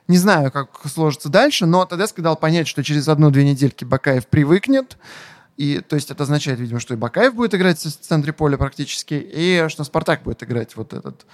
Не 0.06 0.16
знаю, 0.16 0.50
как 0.50 0.70
сложится 0.86 1.28
дальше, 1.28 1.66
но 1.66 1.84
Тедеско 1.84 2.22
дал 2.22 2.36
понять, 2.36 2.68
что 2.68 2.82
через 2.82 3.08
одну-две 3.08 3.44
недельки 3.44 3.84
Бакаев 3.84 4.26
привыкнет. 4.28 4.96
И, 5.56 5.80
то 5.80 5.96
есть 5.96 6.10
это 6.10 6.22
означает, 6.22 6.58
видимо, 6.58 6.80
что 6.80 6.94
и 6.94 6.96
Бакаев 6.96 7.34
будет 7.34 7.54
играть 7.54 7.78
в 7.78 7.90
центре 7.90 8.32
поля 8.32 8.56
практически, 8.56 9.14
и 9.14 9.66
что 9.68 9.84
Спартак 9.84 10.22
будет 10.22 10.42
играть 10.42 10.74
вот 10.76 10.94
этот 10.94 11.26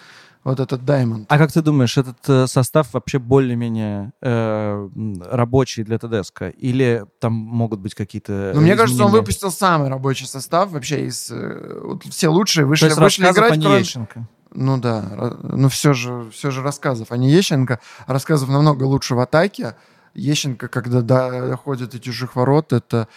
вот 0.44 0.60
этот 0.60 0.84
Даймонд. 0.84 1.26
А 1.28 1.38
как 1.38 1.50
ты 1.50 1.60
думаешь, 1.60 1.98
этот 1.98 2.18
э, 2.28 2.46
состав 2.46 2.94
вообще 2.94 3.18
более-менее 3.18 4.12
э, 4.22 4.88
рабочий 5.28 5.82
для 5.82 5.98
ТДСК? 5.98 6.44
Или 6.56 7.04
там 7.18 7.32
могут 7.32 7.80
быть 7.80 7.94
какие-то 7.96 8.52
Ну, 8.54 8.60
мне 8.60 8.76
кажется, 8.76 9.04
он 9.04 9.10
выпустил 9.10 9.50
самый 9.50 9.88
рабочий 9.88 10.26
состав 10.26 10.70
вообще 10.70 11.06
из... 11.06 11.32
Э, 11.32 11.80
вот 11.82 12.04
все 12.04 12.28
лучшие 12.28 12.64
вышли, 12.64 12.84
То 12.84 12.90
есть 12.90 13.00
вышли 13.00 13.24
играть. 13.24 13.60
Кроме... 13.60 14.28
Ну 14.52 14.78
да, 14.78 15.36
но 15.42 15.68
все 15.68 15.92
же, 15.92 16.30
все 16.30 16.50
же 16.50 16.62
рассказов, 16.62 17.08
а 17.10 17.16
не 17.16 17.30
Ещенко. 17.30 17.80
Рассказов 18.06 18.48
намного 18.48 18.84
лучше 18.84 19.14
в 19.14 19.20
атаке. 19.20 19.76
Ещенко, 20.14 20.68
когда 20.68 21.02
доходит 21.02 21.90
до 21.90 22.00
чужих 22.00 22.36
ворот, 22.36 22.72
это 22.72 23.08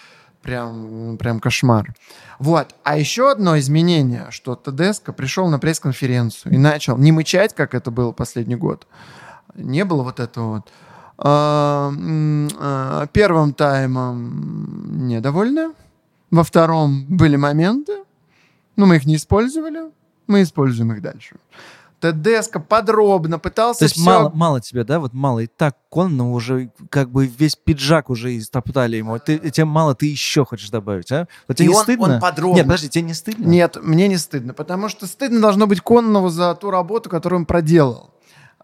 прям, 0.42 1.18
прям 1.18 1.40
кошмар. 1.40 1.94
Вот. 2.40 2.76
А 2.84 2.98
еще 2.98 3.32
одно 3.32 3.58
изменение, 3.60 4.28
что 4.32 4.56
Тедеско 4.56 5.14
пришел 5.14 5.48
на 5.50 5.60
пресс-конференцию 5.60 6.54
и 6.54 6.58
начал 6.58 6.98
не 6.98 7.12
мычать, 7.12 7.54
как 7.54 7.74
это 7.74 7.92
было 7.92 8.12
последний 8.12 8.56
год. 8.56 8.88
Не 9.56 9.86
было 9.86 10.04
вот 10.04 10.20
этого 10.20 10.56
вот. 10.56 10.72
А, 11.18 11.92
а, 12.60 13.08
первым 13.08 13.54
таймом 13.54 15.08
недовольны. 15.08 15.74
Во 16.32 16.44
втором 16.44 17.06
были 17.08 17.36
моменты, 17.36 18.04
но 18.76 18.86
мы 18.86 18.98
их 18.98 19.06
не 19.06 19.16
использовали 19.16 19.92
мы 20.30 20.44
используем 20.44 20.94
их 20.94 21.02
дальше. 21.02 21.36
Тедеско 22.00 22.60
подробно 22.60 23.40
пытался 23.40 23.80
То 23.80 23.86
есть 23.86 23.96
все... 23.96 24.06
мало, 24.06 24.30
мало 24.30 24.62
тебе, 24.62 24.84
да? 24.84 25.00
Вот 25.00 25.14
мало. 25.14 25.40
И 25.40 25.48
так 25.48 25.76
конно 25.90 26.32
уже 26.32 26.72
как 26.90 27.12
бы 27.12 27.26
весь 27.28 27.56
пиджак 27.56 28.10
уже 28.10 28.38
истоптали 28.38 28.98
ему. 28.98 29.20
Ты, 29.20 29.38
тебе 29.52 29.66
мало, 29.66 29.96
ты 29.96 30.06
еще 30.06 30.46
хочешь 30.46 30.70
добавить, 30.70 31.12
а? 31.12 31.28
Вот 31.48 31.58
тебе 31.58 31.66
и 31.66 31.70
не 31.70 31.76
он, 31.76 31.84
стыдно? 31.84 32.14
Он 32.16 32.20
подробно. 32.22 32.56
Нет, 32.56 32.66
подожди, 32.66 32.90
тебе 32.90 33.04
не 33.04 33.14
стыдно? 33.14 33.46
Нет, 33.46 33.78
мне 33.82 34.08
не 34.08 34.18
стыдно, 34.18 34.54
потому 34.54 34.88
что 34.88 35.08
стыдно 35.08 35.42
должно 35.42 35.68
быть 35.68 35.82
Коннову 35.82 36.30
за 36.30 36.56
ту 36.56 36.72
работу, 36.72 37.10
которую 37.10 37.42
он 37.42 37.46
проделал. 37.46 38.12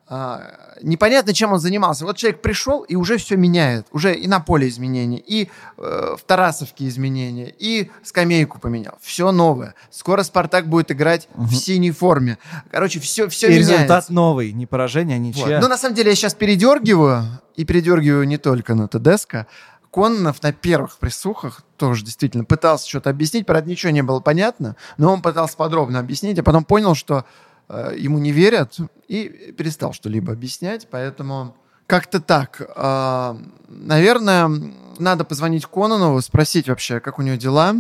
А, 0.08 0.76
непонятно, 0.84 1.34
чем 1.34 1.54
он 1.54 1.60
занимался. 1.60 2.06
Вот 2.06 2.18
человек 2.18 2.42
пришел 2.42 2.82
и 2.84 2.96
уже 2.96 3.18
все 3.18 3.38
меняет. 3.38 3.88
Уже 3.92 4.14
и 4.14 4.28
на 4.28 4.40
поле 4.40 4.68
изменения, 4.68 5.18
и 5.18 5.50
э, 5.78 6.16
в 6.18 6.22
Тарасовке 6.26 6.88
изменения, 6.88 7.54
и 7.58 7.90
скамейку 8.04 8.60
поменял. 8.60 8.98
Все 9.02 9.32
новое. 9.32 9.74
Скоро 9.90 10.22
Спартак 10.24 10.68
будет 10.68 10.92
играть 10.92 11.28
угу. 11.34 11.46
в 11.46 11.56
синей 11.56 11.92
форме. 11.92 12.38
Короче, 12.72 13.00
все, 13.00 13.28
все 13.30 13.48
и 13.48 13.52
меняется. 13.52 13.74
результат 13.74 14.10
новый. 14.10 14.52
Не 14.54 14.68
поражение, 14.68 15.16
а 15.16 15.20
ничья. 15.20 15.46
Вот. 15.46 15.62
Ну, 15.62 15.68
на 15.68 15.78
самом 15.78 15.96
деле, 15.96 16.12
я 16.12 16.16
сейчас 16.16 16.36
передергиваю, 16.36 17.24
и 17.56 17.64
передергиваю 17.64 18.28
не 18.28 18.38
только 18.38 18.76
на 18.76 18.88
ТДСК. 18.88 19.48
Коннов 19.90 20.44
на 20.44 20.52
первых 20.52 20.98
присухах 20.98 21.64
тоже 21.78 22.04
действительно 22.04 22.44
пытался 22.44 22.88
что-то 22.88 23.10
объяснить, 23.10 23.46
правда, 23.46 23.70
ничего 23.70 23.94
не 23.94 24.04
было 24.04 24.20
понятно, 24.20 24.76
но 24.98 25.14
он 25.14 25.22
пытался 25.22 25.56
подробно 25.56 26.00
объяснить, 26.00 26.38
а 26.38 26.44
потом 26.44 26.66
понял, 26.66 26.96
что 26.96 27.24
ему 27.70 28.20
не 28.20 28.32
верят, 28.32 28.78
и 29.08 29.54
перестал 29.58 29.94
что-либо 29.94 30.34
объяснять, 30.34 30.88
поэтому 30.90 31.56
как-то 31.88 32.20
так. 32.20 32.62
А, 32.76 33.38
наверное, 33.68 34.50
надо 34.98 35.24
позвонить 35.24 35.66
Кононову, 35.66 36.22
спросить 36.22 36.68
вообще, 36.68 37.00
как 37.00 37.20
у 37.20 37.22
него 37.22 37.36
дела. 37.36 37.76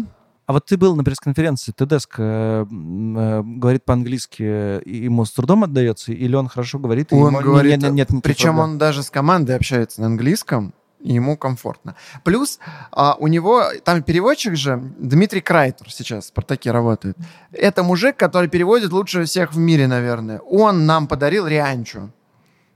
А 0.45 0.53
вот 0.53 0.65
ты 0.67 0.77
был 0.77 0.95
на 0.95 1.03
пресс-конференции, 1.03 1.71
Тедеско 1.71 2.21
э, 2.21 2.65
э, 2.69 3.41
говорит 3.43 3.83
по-английски, 3.83 4.43
ему 4.87 5.25
с 5.25 5.31
трудом 5.31 5.63
отдается, 5.63 6.11
или 6.11 6.35
он 6.35 6.47
хорошо 6.49 6.77
говорит? 6.77 7.11
Он 7.11 7.29
ему, 7.29 7.39
говорит, 7.39 7.71
нет, 7.71 7.91
нет, 7.91 8.11
нет 8.11 8.23
причем 8.23 8.49
проблем. 8.49 8.59
он 8.59 8.77
даже 8.77 9.01
с 9.01 9.09
командой 9.09 9.55
общается 9.55 10.01
на 10.01 10.07
английском, 10.07 10.75
ему 11.13 11.37
комфортно. 11.37 11.95
Плюс 12.23 12.59
а, 12.91 13.15
у 13.19 13.27
него, 13.27 13.63
там 13.83 14.03
переводчик 14.03 14.55
же, 14.55 14.81
Дмитрий 14.97 15.41
Крайтер 15.41 15.91
сейчас 15.91 16.25
в 16.25 16.27
«Спартаке» 16.27 16.71
работает. 16.71 17.17
Это 17.51 17.83
мужик, 17.83 18.17
который 18.17 18.49
переводит 18.49 18.91
лучше 18.91 19.23
всех 19.25 19.53
в 19.53 19.57
мире, 19.57 19.87
наверное. 19.87 20.39
Он 20.39 20.85
нам 20.85 21.07
подарил 21.07 21.47
Рианчу. 21.47 22.11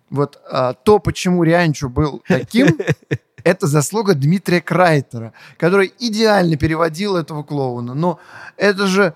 Вот 0.10 0.40
а, 0.50 0.74
то, 0.74 1.00
почему 1.00 1.44
Рианчу 1.44 1.90
был 1.90 2.22
таким, 2.28 2.78
это 3.44 3.68
заслуга 3.68 4.14
Дмитрия 4.14 4.62
Крайтера, 4.62 5.34
который 5.58 5.94
идеально 6.00 6.58
переводил 6.58 7.16
этого 7.16 7.44
клоуна. 7.44 7.94
Но 7.94 8.20
это 8.58 8.88
же 8.88 9.14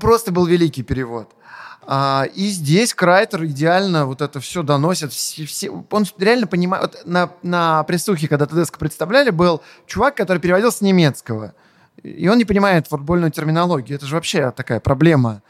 просто 0.00 0.32
был 0.32 0.46
великий 0.46 0.82
перевод. 0.82 1.34
А, 1.90 2.26
и 2.34 2.48
здесь 2.48 2.92
Крайтер 2.92 3.46
идеально 3.46 4.04
вот 4.04 4.20
это 4.20 4.40
все 4.40 4.62
доносит. 4.62 5.10
Все, 5.10 5.46
все, 5.46 5.70
он 5.70 6.04
реально 6.18 6.46
понимает... 6.46 6.82
Вот 6.82 7.06
на, 7.06 7.30
на 7.42 7.82
присухе, 7.84 8.28
когда 8.28 8.44
Тедеско 8.44 8.78
представляли, 8.78 9.30
был 9.30 9.62
чувак, 9.86 10.14
который 10.14 10.38
переводил 10.38 10.70
с 10.70 10.82
немецкого. 10.82 11.54
И 12.02 12.28
он 12.28 12.36
не 12.36 12.44
понимает 12.44 12.88
футбольную 12.88 13.30
терминологию. 13.30 13.96
Это 13.96 14.04
же 14.04 14.16
вообще 14.16 14.50
такая 14.50 14.80
проблема 14.80 15.40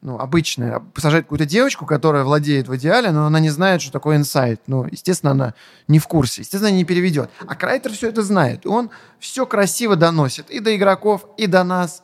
ну, 0.00 0.18
обычная. 0.18 0.80
Посажать 0.94 1.24
какую-то 1.24 1.44
девочку, 1.44 1.84
которая 1.84 2.24
владеет 2.24 2.68
в 2.68 2.76
идеале, 2.76 3.10
но 3.10 3.26
она 3.26 3.38
не 3.38 3.50
знает, 3.50 3.82
что 3.82 3.92
такое 3.92 4.16
инсайт. 4.16 4.62
Ну, 4.66 4.86
естественно, 4.90 5.32
она 5.32 5.54
не 5.88 5.98
в 5.98 6.08
курсе. 6.08 6.40
Естественно, 6.40 6.72
не 6.72 6.84
переведет. 6.84 7.28
А 7.46 7.54
Крайтер 7.54 7.92
все 7.92 8.08
это 8.08 8.22
знает. 8.22 8.64
И 8.64 8.68
он 8.68 8.88
все 9.18 9.44
красиво 9.44 9.94
доносит 9.94 10.48
и 10.48 10.60
до 10.60 10.74
игроков, 10.74 11.26
и 11.36 11.46
до 11.46 11.64
нас, 11.64 12.02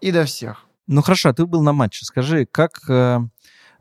и 0.00 0.10
до 0.10 0.24
всех. 0.24 0.66
Ну 0.86 1.02
хорошо, 1.02 1.28
а 1.28 1.32
ты 1.32 1.46
был 1.46 1.62
на 1.62 1.72
матче. 1.72 2.04
Скажи, 2.04 2.46
как 2.46 2.80
э, 2.88 3.18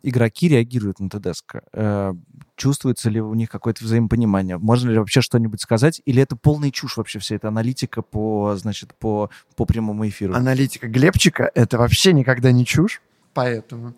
игроки 0.04 0.48
реагируют 0.48 1.00
на 1.00 1.10
ТДСК? 1.10 1.64
Э, 1.74 2.14
чувствуется 2.56 3.10
ли 3.10 3.22
у 3.22 3.34
них 3.34 3.50
какое-то 3.50 3.84
взаимопонимание? 3.84 4.58
Можно 4.58 4.92
ли 4.92 5.00
вообще 5.00 5.22
что-нибудь 5.22 5.62
сказать? 5.62 6.02
Или 6.06 6.22
это 6.22 6.36
полная 6.36 6.72
чушь 6.72 6.98
вообще 6.98 7.20
вся 7.20 7.36
эта 7.36 7.48
аналитика 7.48 8.02
по, 8.02 8.56
значит, 8.56 8.94
по, 8.94 9.30
по 9.56 9.66
прямому 9.66 10.08
эфиру? 10.08 10.34
Аналитика 10.36 10.88
Глебчика— 10.88 11.50
это 11.56 11.78
вообще 11.78 12.14
никогда 12.14 12.52
не 12.52 12.66
чушь. 12.66 13.02
Поэтому. 13.34 13.94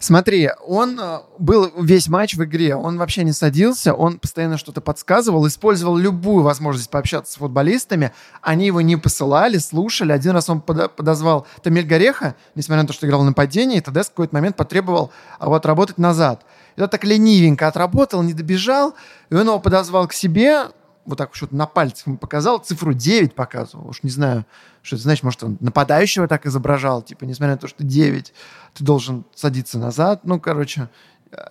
Смотри, 0.00 0.50
он 0.66 1.00
э, 1.00 1.20
был 1.38 1.72
весь 1.80 2.08
матч 2.08 2.34
в 2.34 2.44
игре, 2.44 2.76
он 2.76 2.98
вообще 2.98 3.24
не 3.24 3.32
садился, 3.32 3.94
он 3.94 4.18
постоянно 4.18 4.58
что-то 4.58 4.82
подсказывал, 4.82 5.46
использовал 5.46 5.96
любую 5.96 6.42
возможность 6.42 6.90
пообщаться 6.90 7.32
с 7.32 7.36
футболистами. 7.36 8.12
Они 8.42 8.66
его 8.66 8.82
не 8.82 8.96
посылали, 8.96 9.56
слушали. 9.56 10.12
Один 10.12 10.32
раз 10.32 10.50
он 10.50 10.60
подозвал 10.60 11.46
Тамиль 11.62 11.86
Гореха, 11.86 12.36
несмотря 12.54 12.82
на 12.82 12.88
то, 12.88 12.92
что 12.92 13.06
играл 13.06 13.22
в 13.22 13.24
нападении, 13.24 13.78
и 13.78 13.80
тогда 13.80 14.02
в 14.02 14.10
какой-то 14.10 14.34
момент 14.34 14.56
потребовал 14.56 15.10
а, 15.38 15.48
вот 15.48 15.64
работать 15.64 15.96
назад. 15.96 16.44
И 16.76 16.82
он 16.82 16.90
так 16.90 17.02
ленивенько 17.04 17.68
отработал, 17.68 18.22
не 18.22 18.34
добежал, 18.34 18.94
и 19.30 19.34
он 19.34 19.46
его 19.46 19.58
подозвал 19.58 20.06
к 20.06 20.12
себе, 20.12 20.66
вот 21.06 21.18
так 21.18 21.34
что-то 21.34 21.54
на 21.54 21.66
пальцах 21.66 22.06
ему 22.06 22.18
показал, 22.18 22.58
цифру 22.58 22.92
9 22.92 23.34
показывал, 23.34 23.88
уж 23.88 24.02
не 24.02 24.10
знаю, 24.10 24.44
что 24.82 24.96
это 24.96 25.04
значит, 25.04 25.24
может, 25.24 25.42
он 25.42 25.56
нападающего 25.60 26.28
так 26.28 26.46
изображал, 26.46 27.02
типа, 27.02 27.24
несмотря 27.24 27.54
на 27.54 27.58
то, 27.58 27.68
что 27.68 27.84
9, 27.84 28.34
ты 28.74 28.84
должен 28.84 29.24
садиться 29.34 29.78
назад, 29.78 30.20
ну, 30.24 30.40
короче. 30.40 30.88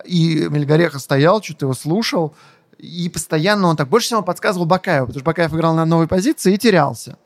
И 0.04 0.46
Мельгореха 0.48 0.98
стоял, 0.98 1.42
что-то 1.42 1.66
его 1.66 1.74
слушал, 1.74 2.34
и 2.78 3.08
постоянно 3.08 3.68
он 3.68 3.76
так 3.76 3.88
больше 3.88 4.08
всего 4.08 4.22
подсказывал 4.22 4.66
Бакаеву, 4.66 5.06
потому 5.06 5.20
что 5.20 5.26
Бакаев 5.26 5.52
играл 5.52 5.74
на 5.74 5.84
новой 5.84 6.06
позиции 6.06 6.54
и 6.54 6.58
терялся. 6.58 7.16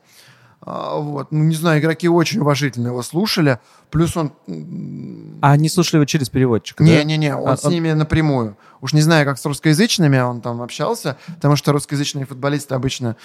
А, 0.63 0.97
вот. 0.97 1.31
Ну, 1.31 1.43
не 1.43 1.55
знаю, 1.55 1.79
игроки 1.79 2.07
очень 2.07 2.39
уважительно 2.39 2.87
его 2.87 3.01
слушали. 3.01 3.59
Плюс 3.89 4.15
он... 4.15 4.31
А 5.41 5.53
они 5.53 5.69
слушали 5.69 5.97
его 5.97 6.05
через 6.05 6.29
переводчика, 6.29 6.83
Не-не-не, 6.83 7.35
он 7.35 7.49
а, 7.49 7.57
с 7.57 7.65
он... 7.65 7.71
ними 7.71 7.91
напрямую. 7.91 8.57
Уж 8.79 8.93
не 8.93 9.01
знаю, 9.01 9.25
как 9.25 9.37
с 9.37 9.45
русскоязычными 9.45 10.19
он 10.19 10.41
там 10.41 10.61
общался, 10.61 11.17
потому 11.27 11.55
что 11.55 11.71
русскоязычные 11.71 12.25
футболисты 12.25 12.75
обычно 12.75 13.15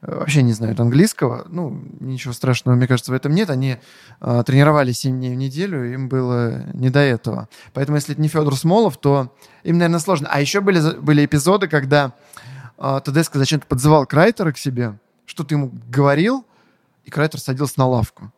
э, 0.00 0.18
вообще 0.18 0.42
не 0.42 0.52
знают 0.52 0.80
английского. 0.80 1.46
Ну, 1.48 1.82
ничего 2.00 2.32
страшного, 2.32 2.76
мне 2.76 2.86
кажется, 2.86 3.12
в 3.12 3.14
этом 3.14 3.34
нет. 3.34 3.50
Они 3.50 3.76
э, 4.20 4.42
тренировались 4.46 4.98
7 5.00 5.16
дней 5.18 5.34
в 5.34 5.38
неделю, 5.38 5.92
им 5.92 6.08
было 6.08 6.64
не 6.72 6.88
до 6.88 7.00
этого. 7.00 7.48
Поэтому, 7.74 7.96
если 7.96 8.14
это 8.14 8.22
не 8.22 8.28
Федор 8.28 8.56
Смолов, 8.56 8.96
то 8.96 9.34
им, 9.64 9.76
наверное, 9.78 10.00
сложно. 10.00 10.28
А 10.30 10.40
еще 10.40 10.60
были, 10.60 10.98
были 10.98 11.24
эпизоды, 11.24 11.68
когда 11.68 12.12
э, 12.78 13.00
Тедеско 13.04 13.38
зачем-то 13.38 13.66
подзывал 13.66 14.06
Крайтера 14.06 14.52
к 14.52 14.58
себе, 14.58 14.98
что-то 15.26 15.54
ему 15.54 15.70
говорил, 15.88 16.46
и 17.06 17.10
Крайтер 17.10 17.40
садился 17.40 17.78
на 17.78 17.86
лавку. 17.86 18.32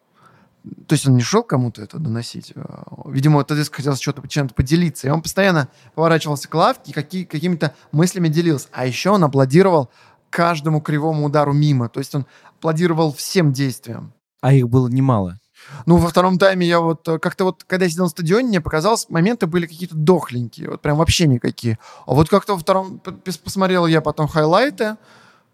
То 0.86 0.94
есть 0.94 1.06
он 1.06 1.16
не 1.16 1.22
шел 1.22 1.42
кому-то 1.42 1.82
это 1.82 1.98
доносить. 1.98 2.52
а, 2.54 2.84
Видимо, 3.06 3.42
Тедеско 3.42 3.76
хотел 3.76 3.96
что-то 3.96 4.26
чем-то 4.28 4.54
поделиться. 4.54 5.06
И 5.06 5.10
он 5.10 5.22
постоянно 5.22 5.68
поворачивался 5.94 6.48
к 6.48 6.54
лавке 6.54 6.90
и 6.90 6.94
какие, 6.94 7.24
какими-то 7.24 7.74
мыслями 7.92 8.28
делился. 8.28 8.68
А 8.72 8.84
еще 8.86 9.10
он 9.10 9.24
аплодировал 9.24 9.90
каждому 10.28 10.82
кривому 10.82 11.24
удару 11.26 11.54
мимо. 11.54 11.88
То 11.88 12.00
есть 12.00 12.14
он 12.14 12.26
аплодировал 12.58 13.14
всем 13.14 13.52
действиям. 13.52 14.12
А 14.42 14.52
их 14.52 14.68
было 14.68 14.88
немало. 14.88 15.40
Ну, 15.86 15.96
во 15.96 16.08
втором 16.08 16.38
тайме 16.38 16.66
я 16.66 16.80
вот 16.80 17.08
э, 17.08 17.18
как-то 17.18 17.44
вот, 17.44 17.64
когда 17.64 17.86
я 17.86 17.90
сидел 17.90 18.04
на 18.04 18.10
стадионе, 18.10 18.48
мне 18.48 18.60
показалось, 18.60 19.06
моменты 19.08 19.46
были 19.46 19.66
какие-то 19.66 19.96
дохленькие, 19.96 20.70
вот 20.70 20.80
прям 20.82 20.96
вообще 20.96 21.26
никакие. 21.26 21.78
А 22.06 22.14
вот 22.14 22.28
как-то 22.28 22.54
во 22.54 22.58
втором 22.58 23.00
посмотрел 23.44 23.86
я 23.86 24.00
потом 24.00 24.28
хайлайты, 24.28 24.96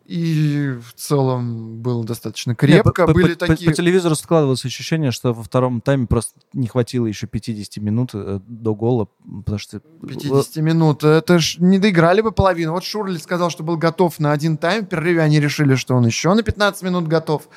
и 0.07 0.79
в 0.87 0.93
целом 0.95 1.81
было 1.81 2.05
достаточно 2.05 2.55
крепко. 2.55 3.03
Не, 3.03 3.07
по- 3.07 3.13
были 3.13 3.35
по, 3.35 3.41
по- 3.41 3.47
такие... 3.47 3.71
по 3.71 3.77
телевизору 3.77 4.15
складывалось 4.15 4.65
ощущение, 4.65 5.11
что 5.11 5.33
во 5.33 5.43
втором 5.43 5.81
тайме 5.81 6.07
просто 6.07 6.39
не 6.53 6.67
хватило 6.67 7.07
еще 7.07 7.27
50 7.27 7.83
минут 7.83 8.11
э, 8.13 8.41
до 8.47 8.75
гола, 8.75 9.09
потому 9.25 9.59
что... 9.59 9.81
50 9.81 10.57
минут. 10.57 11.05
Это 11.05 11.39
ж 11.39 11.57
не 11.59 11.79
доиграли 11.79 12.21
бы 12.21 12.33
половину. 12.33 12.73
Вот 12.73 12.85
Шурли 12.85 13.17
сказал, 13.17 13.49
что 13.51 13.63
был 13.63 13.77
готов 13.79 14.19
на 14.19 14.33
один 14.33 14.59
тайм. 14.59 14.85
В 14.85 14.89
перерыве 14.89 15.23
они 15.23 15.41
решили, 15.41 15.75
что 15.75 15.95
он 15.95 16.07
еще 16.07 16.35
на 16.35 16.43
15 16.43 16.83
минут 16.83 17.09
готов. 17.09 17.49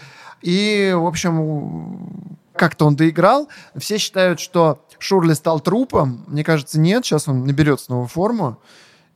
И, 0.41 0.93
в 0.95 1.05
общем, 1.05 2.37
как-то 2.55 2.85
он 2.85 2.95
доиграл. 2.95 3.49
Все 3.75 3.97
считают, 3.97 4.39
что 4.39 4.81
Шурли 4.99 5.33
стал 5.33 5.59
трупом. 5.59 6.23
Мне 6.27 6.43
кажется, 6.43 6.79
нет. 6.79 7.05
Сейчас 7.05 7.27
он 7.27 7.43
наберет 7.45 7.81
снова 7.81 8.07
форму. 8.07 8.57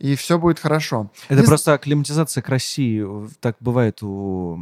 И 0.01 0.15
все 0.15 0.39
будет 0.39 0.57
хорошо. 0.57 1.11
Это 1.29 1.41
Не 1.41 1.45
просто 1.45 1.73
акклиматизация 1.73 2.41
к 2.41 2.49
России. 2.49 3.05
Так 3.39 3.55
бывает 3.59 4.01
у 4.01 4.59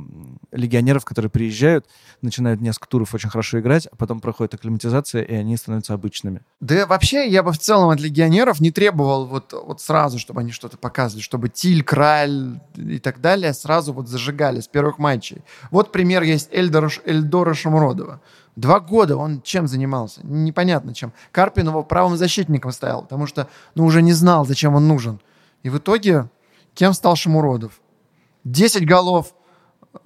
легионеров, 0.51 1.05
которые 1.05 1.31
приезжают, 1.31 1.85
начинают 2.21 2.59
несколько 2.59 2.89
туров 2.89 3.13
очень 3.13 3.29
хорошо 3.29 3.61
играть, 3.61 3.87
а 3.89 3.95
потом 3.95 4.19
проходит 4.19 4.53
акклиматизация, 4.55 5.21
и 5.21 5.33
они 5.33 5.55
становятся 5.55 5.93
обычными. 5.93 6.41
Да 6.59 6.85
вообще 6.85 7.25
я 7.25 7.41
бы 7.41 7.53
в 7.53 7.57
целом 7.57 7.89
от 7.89 8.01
легионеров 8.01 8.59
не 8.59 8.71
требовал 8.71 9.27
вот, 9.27 9.53
вот 9.53 9.79
сразу, 9.79 10.19
чтобы 10.19 10.41
они 10.41 10.51
что-то 10.51 10.77
показывали, 10.77 11.23
чтобы 11.23 11.47
Тиль, 11.47 11.83
Краль 11.83 12.59
и 12.75 12.99
так 12.99 13.21
далее 13.21 13.53
сразу 13.53 13.93
вот 13.93 14.09
зажигали 14.09 14.59
с 14.59 14.67
первых 14.67 14.99
матчей. 14.99 15.41
Вот 15.71 15.93
пример 15.93 16.23
есть 16.23 16.49
Эльдора, 16.51 16.89
Эльдора 17.05 17.53
Шамуродова. 17.53 18.19
Два 18.57 18.81
года 18.81 19.15
он 19.15 19.41
чем 19.41 19.69
занимался? 19.69 20.19
Непонятно 20.25 20.93
чем. 20.93 21.13
Карпин 21.31 21.69
его 21.69 21.81
правым 21.81 22.17
защитником 22.17 22.73
стоял, 22.73 23.03
потому 23.03 23.25
что 23.25 23.47
ну, 23.75 23.85
уже 23.85 24.01
не 24.01 24.11
знал, 24.11 24.45
зачем 24.45 24.75
он 24.75 24.85
нужен. 24.85 25.21
И 25.63 25.69
в 25.69 25.77
итоге 25.77 26.29
кем 26.73 26.93
стал 26.93 27.15
Шамуродов? 27.15 27.81
10 28.43 28.85
голов 28.85 29.33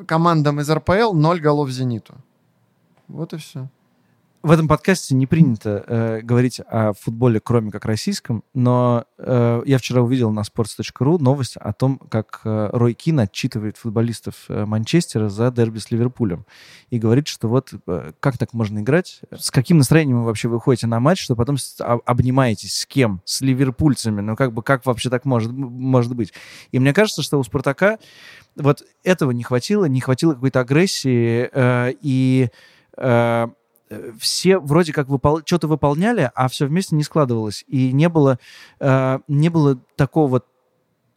командам 0.07 0.59
из 0.59 0.69
РПЛ, 0.69 1.13
0 1.13 1.39
голов 1.39 1.69
«Зениту». 1.69 2.15
Вот 3.07 3.33
и 3.33 3.37
все. 3.37 3.69
В 4.43 4.51
этом 4.51 4.67
подкасте 4.67 5.15
не 5.15 5.25
принято 5.25 5.85
э, 5.87 6.19
говорить 6.21 6.59
о 6.67 6.91
футболе, 6.91 7.39
кроме 7.39 7.71
как 7.71 7.85
российском, 7.85 8.43
но 8.53 9.05
э, 9.17 9.61
я 9.65 9.77
вчера 9.77 10.01
увидел 10.01 10.31
на 10.31 10.41
sports.ru 10.41 11.17
новость 11.17 11.55
о 11.55 11.71
том, 11.71 11.97
как 11.97 12.41
э, 12.43 12.69
Рой 12.73 12.93
Кин 12.93 13.21
отчитывает 13.21 13.77
футболистов 13.77 14.35
э, 14.49 14.65
Манчестера 14.65 15.29
за 15.29 15.49
дерби 15.49 15.77
с 15.77 15.91
Ливерпулем. 15.91 16.45
И 16.89 16.99
говорит, 16.99 17.29
что 17.29 17.47
вот 17.47 17.73
э, 17.87 18.11
как 18.19 18.37
так 18.37 18.51
можно 18.51 18.79
играть, 18.79 19.21
с 19.31 19.49
каким 19.49 19.77
настроением 19.77 20.19
вы 20.19 20.25
вообще 20.25 20.49
выходите 20.49 20.87
на 20.87 20.99
матч, 20.99 21.23
что 21.23 21.37
потом 21.37 21.57
с- 21.57 21.79
об- 21.79 22.01
обнимаетесь 22.05 22.79
с 22.79 22.85
кем? 22.85 23.21
С 23.23 23.39
ливерпульцами. 23.39 24.19
Ну 24.19 24.35
как 24.35 24.51
бы 24.51 24.61
как 24.61 24.85
вообще 24.85 25.09
так 25.09 25.23
может, 25.23 25.53
может 25.53 26.13
быть? 26.17 26.33
И 26.73 26.79
мне 26.79 26.93
кажется, 26.93 27.21
что 27.21 27.39
у 27.39 27.43
Спартака 27.45 27.97
вот 28.57 28.83
этого 29.05 29.31
не 29.31 29.43
хватило, 29.43 29.85
не 29.85 30.01
хватило 30.01 30.33
какой-то 30.33 30.59
агрессии 30.59 31.49
э, 31.49 31.93
и... 32.01 32.49
э, 32.97 33.47
все 34.19 34.59
вроде 34.59 34.93
как 34.93 35.07
выпол... 35.07 35.41
что-то 35.45 35.67
выполняли, 35.67 36.31
а 36.35 36.47
все 36.47 36.65
вместе 36.65 36.95
не 36.95 37.03
складывалось. 37.03 37.63
И 37.67 37.91
не 37.91 38.09
было, 38.09 38.39
э, 38.79 39.19
не 39.27 39.49
было 39.49 39.79
такого. 39.95 40.43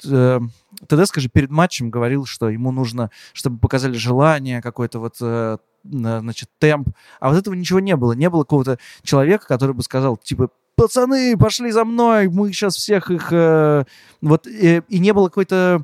Э, 0.04 0.40
Тедеско 0.88 1.20
же 1.20 1.28
перед 1.28 1.50
матчем 1.50 1.90
говорил, 1.90 2.26
что 2.26 2.48
ему 2.48 2.70
нужно, 2.70 3.10
чтобы 3.32 3.58
показали 3.58 3.96
желание, 3.96 4.60
какой-то 4.60 4.98
вот 4.98 5.16
э, 5.20 5.58
на- 5.84 6.20
значит, 6.20 6.50
темп. 6.58 6.90
А 7.20 7.30
вот 7.30 7.38
этого 7.38 7.54
ничего 7.54 7.80
не 7.80 7.96
было. 7.96 8.12
Не 8.12 8.28
было 8.30 8.42
какого-то 8.42 8.78
человека, 9.02 9.46
который 9.46 9.74
бы 9.74 9.82
сказал, 9.82 10.16
типа, 10.16 10.50
пацаны, 10.76 11.36
пошли 11.36 11.70
за 11.70 11.84
мной, 11.84 12.28
мы 12.28 12.52
сейчас 12.52 12.76
всех 12.76 13.10
их... 13.10 13.32
э, 13.32 13.84
вот, 14.20 14.46
э, 14.46 14.82
и 14.88 14.98
не 14.98 15.12
было 15.12 15.28
какой-то 15.28 15.82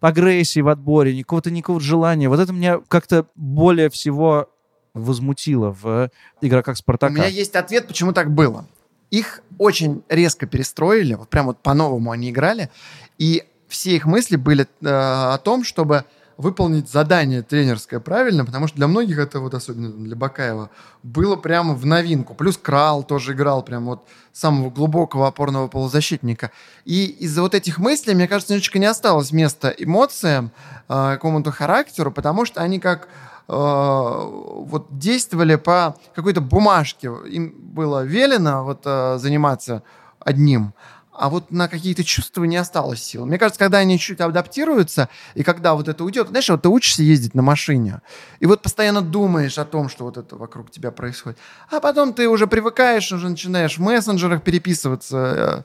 агрессии 0.00 0.60
в 0.60 0.68
отборе, 0.68 1.16
никакого-то 1.16 1.50
никакого 1.50 1.80
желания. 1.80 2.28
Вот 2.28 2.40
это 2.40 2.52
меня 2.52 2.80
как-то 2.88 3.26
более 3.34 3.88
всего 3.88 4.50
возмутило 4.94 5.70
в 5.70 6.10
игроках 6.40 6.74
У 6.74 6.78
Спартака. 6.78 7.12
меня 7.12 7.26
есть 7.26 7.56
ответ, 7.56 7.86
почему 7.86 8.12
так 8.12 8.30
было. 8.30 8.66
Их 9.10 9.42
очень 9.58 10.02
резко 10.08 10.46
перестроили, 10.46 11.14
вот 11.14 11.28
прям 11.28 11.46
вот 11.46 11.58
по-новому 11.58 12.10
они 12.10 12.30
играли, 12.30 12.70
и 13.18 13.44
все 13.68 13.96
их 13.96 14.06
мысли 14.06 14.36
были 14.36 14.66
э, 14.82 14.86
о 14.88 15.38
том, 15.38 15.64
чтобы 15.64 16.04
выполнить 16.36 16.90
задание 16.90 17.42
тренерское 17.42 18.00
правильно, 18.00 18.44
потому 18.44 18.66
что 18.66 18.76
для 18.76 18.88
многих 18.88 19.18
это 19.18 19.40
вот, 19.40 19.54
особенно 19.54 19.90
для 19.90 20.16
Бакаева, 20.16 20.70
было 21.02 21.36
прямо 21.36 21.74
в 21.74 21.86
новинку. 21.86 22.34
Плюс 22.34 22.56
Крал 22.56 23.04
тоже 23.04 23.32
играл 23.32 23.62
прям 23.62 23.86
вот 23.86 24.04
самого 24.32 24.70
глубокого 24.70 25.28
опорного 25.28 25.68
полузащитника. 25.68 26.50
И 26.84 27.06
из-за 27.06 27.42
вот 27.42 27.54
этих 27.54 27.78
мыслей, 27.78 28.14
мне 28.14 28.26
кажется, 28.26 28.52
немножечко 28.52 28.78
не 28.78 28.86
осталось 28.86 29.32
места 29.32 29.72
эмоциям, 29.76 30.50
э, 30.88 31.12
какому-то 31.12 31.52
характеру, 31.52 32.10
потому 32.10 32.44
что 32.44 32.60
они 32.60 32.80
как 32.80 33.08
вот 33.46 34.86
действовали 34.90 35.56
по 35.56 35.96
какой-то 36.14 36.40
бумажке. 36.40 37.10
Им 37.30 37.54
было 37.58 38.04
велено 38.04 38.64
вот 38.64 38.82
э, 38.84 39.18
заниматься 39.18 39.82
одним, 40.18 40.72
а 41.16 41.28
вот 41.28 41.52
на 41.52 41.68
какие-то 41.68 42.02
чувства 42.02 42.44
не 42.44 42.56
осталось 42.56 43.02
сил. 43.02 43.24
Мне 43.24 43.38
кажется, 43.38 43.58
когда 43.58 43.78
они 43.78 43.98
чуть 43.98 44.20
адаптируются, 44.20 45.08
и 45.34 45.44
когда 45.44 45.74
вот 45.74 45.88
это 45.88 46.02
уйдет, 46.02 46.28
знаешь, 46.28 46.48
вот 46.48 46.62
ты 46.62 46.68
учишься 46.68 47.02
ездить 47.02 47.34
на 47.34 47.42
машине, 47.42 48.00
и 48.40 48.46
вот 48.46 48.62
постоянно 48.62 49.00
думаешь 49.00 49.58
о 49.58 49.64
том, 49.64 49.88
что 49.88 50.04
вот 50.04 50.16
это 50.16 50.36
вокруг 50.36 50.70
тебя 50.70 50.90
происходит, 50.90 51.38
а 51.70 51.80
потом 51.80 52.14
ты 52.14 52.28
уже 52.28 52.46
привыкаешь, 52.46 53.12
уже 53.12 53.28
начинаешь 53.28 53.78
в 53.78 53.80
мессенджерах 53.80 54.42
переписываться, 54.42 55.64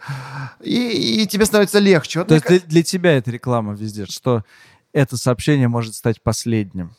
э, 0.62 0.64
и, 0.64 1.24
и 1.24 1.28
тебе 1.28 1.46
становится 1.46 1.80
легче. 1.80 2.20
Вот 2.20 2.28
То 2.28 2.36
есть 2.36 2.46
ка- 2.46 2.60
для, 2.60 2.60
для 2.60 2.84
тебя 2.84 3.18
это 3.18 3.32
реклама 3.32 3.74
везде, 3.74 4.06
что 4.06 4.44
это 4.94 5.18
сообщение 5.18 5.68
может 5.68 5.96
стать 5.96 6.22
последним. 6.22 6.92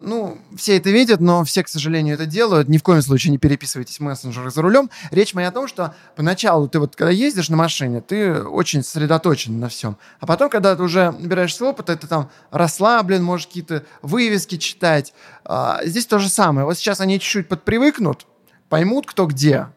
Ну, 0.00 0.38
все 0.56 0.76
это 0.76 0.90
видят, 0.90 1.20
но 1.20 1.44
все, 1.44 1.62
к 1.62 1.68
сожалению, 1.68 2.14
это 2.14 2.26
делают. 2.26 2.68
Ни 2.68 2.78
в 2.78 2.82
коем 2.82 3.00
случае 3.00 3.30
не 3.30 3.38
переписывайтесь 3.38 3.98
в 3.98 4.02
мессенджерах 4.02 4.52
за 4.52 4.60
рулем. 4.60 4.90
Речь 5.10 5.34
моя 5.34 5.48
о 5.48 5.52
том, 5.52 5.68
что 5.68 5.94
поначалу 6.16 6.68
ты 6.68 6.78
вот, 6.78 6.96
когда 6.96 7.10
ездишь 7.10 7.48
на 7.48 7.56
машине, 7.56 8.00
ты 8.00 8.42
очень 8.42 8.82
сосредоточен 8.82 9.58
на 9.58 9.68
всем. 9.68 9.96
А 10.20 10.26
потом, 10.26 10.50
когда 10.50 10.74
ты 10.76 10.82
уже 10.82 11.12
набираешься 11.12 11.64
опыта, 11.64 11.96
ты 11.96 12.06
там 12.06 12.30
расслаблен, 12.50 13.22
можешь 13.22 13.46
какие-то 13.46 13.84
вывески 14.02 14.58
читать. 14.58 15.14
А, 15.44 15.80
здесь 15.84 16.06
то 16.06 16.18
же 16.18 16.28
самое. 16.28 16.66
Вот 16.66 16.76
сейчас 16.76 17.00
они 17.00 17.20
чуть-чуть 17.20 17.48
подпривыкнут, 17.48 18.26
поймут, 18.68 19.06
кто 19.06 19.26
где. 19.26 19.68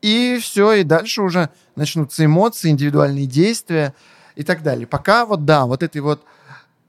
И 0.00 0.38
все, 0.42 0.72
и 0.72 0.82
дальше 0.82 1.22
уже 1.22 1.50
начнутся 1.76 2.24
эмоции, 2.24 2.70
индивидуальные 2.70 3.26
действия 3.26 3.94
и 4.34 4.42
так 4.42 4.62
далее. 4.62 4.86
Пока 4.86 5.26
вот, 5.26 5.44
да, 5.44 5.66
вот 5.66 5.82
этой 5.82 6.00
вот 6.00 6.24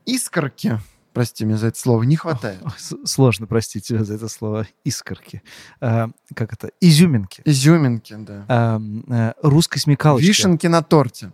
искорки, 0.05 0.79
прости 1.13 1.45
меня 1.45 1.57
за 1.57 1.67
это 1.67 1.79
слово, 1.79 2.03
не 2.03 2.15
хватает. 2.15 2.59
Сложно 3.05 3.47
простить 3.47 3.85
тебя 3.85 4.03
за 4.03 4.15
это 4.15 4.27
слово 4.27 4.67
искорки. 4.83 5.41
А, 5.79 6.09
как 6.35 6.53
это? 6.53 6.71
Изюминки. 6.81 7.41
Изюминки, 7.45 8.15
да. 8.17 8.45
А, 8.47 8.81
э, 9.09 9.33
русской 9.41 9.79
смекалочки. 9.79 10.27
Вишенки 10.27 10.67
на 10.67 10.81
торте. 10.83 11.31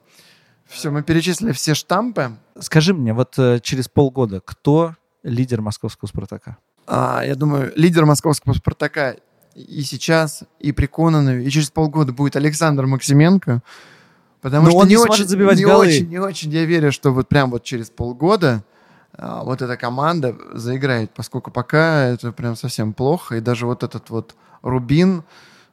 Все, 0.67 0.91
мы 0.91 1.01
перечислили 1.01 1.51
все 1.51 1.73
штампы. 1.73 2.37
Скажи 2.59 2.93
мне, 2.93 3.13
вот 3.13 3.33
э, 3.39 3.59
через 3.61 3.87
полгода 3.87 4.39
кто 4.39 4.95
лидер 5.23 5.61
московского 5.61 6.07
«Спартака»? 6.07 6.57
А, 6.85 7.23
я 7.25 7.35
думаю, 7.35 7.71
лидер 7.75 8.05
московского 8.05 8.53
«Спартака» 8.53 9.15
и 9.55 9.81
сейчас, 9.81 10.43
и 10.59 10.71
при 10.71 10.85
Кононове, 10.85 11.43
и 11.43 11.49
через 11.49 11.71
полгода 11.71 12.13
будет 12.13 12.35
Александр 12.35 12.85
Максименко. 12.85 13.61
Потому 14.41 14.65
Но 14.65 14.71
что 14.71 14.79
он 14.79 14.87
не 14.87 14.93
не, 14.93 14.97
сможет 14.97 15.13
очень, 15.13 15.27
забивать 15.27 15.57
не 15.57 15.65
голы. 15.65 15.87
очень, 15.87 16.07
не 16.07 16.19
очень 16.19 16.51
я 16.51 16.65
верю, 16.65 16.91
что 16.91 17.11
вот 17.11 17.27
прям 17.27 17.51
вот 17.51 17.63
через 17.63 17.89
полгода 17.89 18.63
вот 19.17 19.61
эта 19.61 19.75
команда 19.75 20.35
заиграет, 20.53 21.11
поскольку 21.11 21.51
пока 21.51 22.05
это 22.05 22.31
прям 22.31 22.55
совсем 22.55 22.93
плохо, 22.93 23.35
и 23.35 23.41
даже 23.41 23.65
вот 23.65 23.83
этот 23.83 24.09
вот 24.09 24.35
Рубин 24.61 25.23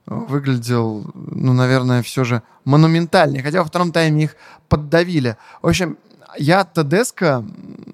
э, 0.06 0.14
выглядел, 0.14 1.10
ну, 1.14 1.52
наверное, 1.52 2.02
все 2.02 2.24
же 2.24 2.42
монументальнее, 2.64 3.42
хотя 3.42 3.58
во 3.58 3.64
втором 3.64 3.92
тайме 3.92 4.24
их 4.24 4.36
поддавили. 4.68 5.36
В 5.62 5.68
общем, 5.68 5.98
я 6.38 6.60
от 6.60 6.74
Тедеско 6.74 7.44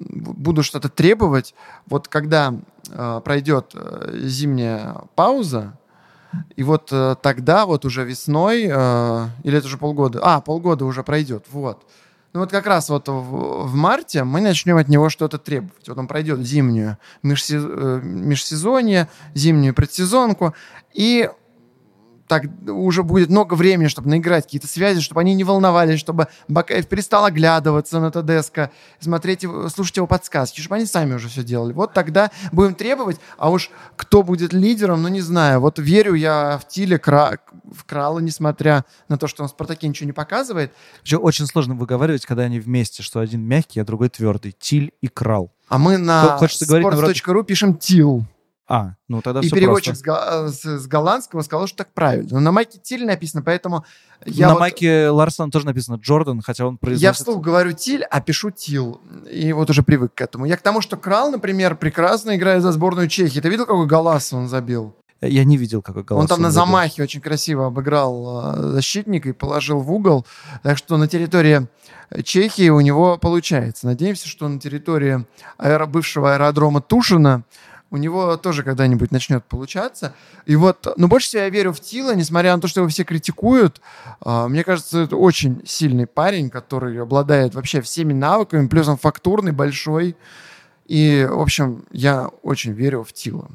буду 0.00 0.62
что-то 0.62 0.88
требовать, 0.88 1.54
вот 1.86 2.08
когда 2.08 2.54
э, 2.88 3.20
пройдет 3.24 3.72
э, 3.74 4.20
зимняя 4.24 4.96
пауза, 5.14 5.78
и 6.56 6.62
вот 6.62 6.88
э, 6.92 7.16
тогда, 7.20 7.66
вот 7.66 7.84
уже 7.84 8.04
весной, 8.04 8.66
э, 8.70 9.26
или 9.42 9.58
это 9.58 9.66
уже 9.66 9.76
полгода, 9.76 10.20
а, 10.22 10.40
полгода 10.40 10.84
уже 10.84 11.02
пройдет, 11.02 11.46
вот. 11.50 11.82
Ну 12.32 12.40
вот 12.40 12.50
как 12.50 12.66
раз 12.66 12.88
вот 12.88 13.08
в, 13.08 13.66
в 13.66 13.74
марте 13.74 14.24
мы 14.24 14.40
начнем 14.40 14.78
от 14.78 14.88
него 14.88 15.10
что-то 15.10 15.38
требовать. 15.38 15.86
Вот 15.88 15.98
он 15.98 16.06
пройдет 16.06 16.40
зимнюю. 16.40 16.96
Э, 17.22 18.00
межсезонье, 18.02 19.08
зимнюю 19.34 19.74
предсезонку, 19.74 20.54
и 20.94 21.28
так 22.32 22.44
уже 22.66 23.02
будет 23.02 23.28
много 23.28 23.52
времени, 23.52 23.88
чтобы 23.88 24.08
наиграть 24.08 24.44
какие-то 24.44 24.66
связи, 24.66 25.02
чтобы 25.02 25.20
они 25.20 25.34
не 25.34 25.44
волновались, 25.44 26.00
чтобы 26.00 26.28
Бакаев 26.48 26.86
перестал 26.86 27.26
оглядываться 27.26 28.00
на 28.00 28.10
ТДСК, 28.10 28.70
смотреть, 29.00 29.44
слушать 29.68 29.96
его 29.98 30.06
подсказки, 30.06 30.60
чтобы 30.60 30.76
они 30.76 30.86
сами 30.86 31.12
уже 31.12 31.28
все 31.28 31.42
делали. 31.42 31.74
Вот 31.74 31.92
тогда 31.92 32.30
будем 32.50 32.74
требовать, 32.74 33.18
а 33.36 33.50
уж 33.50 33.70
кто 33.96 34.22
будет 34.22 34.54
лидером, 34.54 35.02
ну 35.02 35.08
не 35.08 35.20
знаю. 35.20 35.60
Вот 35.60 35.78
верю 35.78 36.14
я 36.14 36.58
в 36.58 36.66
Тиле, 36.66 36.98
Кра... 36.98 37.36
в 37.70 37.84
Крала, 37.84 38.20
несмотря 38.20 38.86
на 39.08 39.18
то, 39.18 39.26
что 39.26 39.42
он 39.42 39.48
в 39.48 39.52
Спартаке 39.52 39.88
ничего 39.88 40.06
не 40.06 40.12
показывает. 40.12 40.72
Еще 41.04 41.18
очень 41.18 41.46
сложно 41.46 41.74
выговаривать, 41.74 42.24
когда 42.24 42.44
они 42.44 42.60
вместе, 42.60 43.02
что 43.02 43.20
один 43.20 43.42
мягкий, 43.42 43.80
а 43.80 43.84
другой 43.84 44.08
твердый. 44.08 44.52
Тиль 44.58 44.92
и 45.02 45.08
Крал. 45.08 45.52
А 45.68 45.76
мы 45.76 45.98
на 45.98 46.38
sports.ru 46.40 47.44
пишем 47.44 47.76
Тил. 47.76 48.24
А, 48.74 48.94
ну 49.06 49.20
тогда 49.20 49.40
И 49.40 49.46
все 49.46 49.54
переводчик 49.54 50.02
просто. 50.02 50.48
с, 50.48 50.60
с, 50.60 50.64
с 50.64 50.86
голландского 50.86 51.42
сказал, 51.42 51.66
что 51.66 51.76
так 51.78 51.92
правильно. 51.92 52.28
Но 52.32 52.40
на 52.40 52.52
майке 52.52 52.78
Тиль 52.82 53.04
написано, 53.04 53.42
поэтому 53.42 53.84
я 54.24 54.46
На 54.46 54.54
вот- 54.54 54.60
майке 54.60 55.10
Ларсона 55.10 55.50
тоже 55.50 55.66
написано 55.66 55.96
Джордан, 55.96 56.40
хотя 56.40 56.66
он 56.66 56.78
произносит... 56.78 57.02
Я 57.02 57.12
вслух 57.12 57.42
говорю 57.42 57.72
Тиль, 57.72 58.02
а 58.02 58.22
пишу 58.22 58.50
Тил. 58.50 58.98
И 59.30 59.52
вот 59.52 59.68
уже 59.68 59.82
привык 59.82 60.14
к 60.14 60.20
этому. 60.22 60.46
Я 60.46 60.56
к 60.56 60.62
тому, 60.62 60.80
что 60.80 60.96
Крал, 60.96 61.30
например, 61.30 61.76
прекрасно 61.76 62.34
играет 62.34 62.62
за 62.62 62.72
сборную 62.72 63.08
Чехии. 63.08 63.40
Ты 63.40 63.50
видел, 63.50 63.66
какой 63.66 63.86
голос 63.86 64.32
он 64.32 64.48
забил? 64.48 64.94
Я 65.20 65.44
не 65.44 65.58
видел, 65.58 65.82
какой 65.82 66.02
голос 66.02 66.22
он 66.22 66.26
там 66.28 66.40
на 66.40 66.50
замахе 66.50 67.02
очень 67.02 67.20
красиво 67.20 67.66
обыграл 67.66 68.54
э, 68.56 68.60
защитника 68.72 69.28
и 69.28 69.32
положил 69.32 69.80
в 69.80 69.92
угол. 69.92 70.26
Так 70.62 70.78
что 70.78 70.96
на 70.96 71.06
территории 71.08 71.68
Чехии 72.24 72.70
у 72.70 72.80
него 72.80 73.18
получается. 73.18 73.86
Надеемся, 73.86 74.28
что 74.28 74.48
на 74.48 74.58
территории 74.58 75.24
аэро- 75.58 75.86
бывшего 75.86 76.32
аэродрома 76.34 76.80
Тушина 76.80 77.44
у 77.92 77.96
него 77.98 78.36
тоже 78.36 78.64
когда-нибудь 78.64 79.12
начнет 79.12 79.44
получаться. 79.44 80.14
И 80.46 80.56
вот, 80.56 80.88
но 80.96 81.06
больше 81.06 81.28
всего 81.28 81.42
я 81.42 81.50
верю 81.50 81.72
в 81.72 81.80
Тила, 81.80 82.14
несмотря 82.16 82.56
на 82.56 82.60
то, 82.60 82.66
что 82.66 82.80
его 82.80 82.88
все 82.88 83.04
критикуют. 83.04 83.80
А, 84.20 84.48
Мне 84.48 84.64
кажется, 84.64 85.00
это 85.02 85.16
очень 85.16 85.62
сильный 85.66 86.06
парень, 86.06 86.50
который 86.50 87.00
обладает 87.00 87.54
вообще 87.54 87.80
всеми 87.82 88.12
навыками, 88.12 88.66
плюс 88.66 88.88
он 88.88 88.96
фактурный, 88.96 89.52
большой. 89.52 90.16
И, 90.86 91.26
в 91.30 91.40
общем, 91.40 91.84
я 91.92 92.28
очень 92.42 92.72
верю 92.72 93.04
в 93.04 93.12
Тила. 93.12 93.48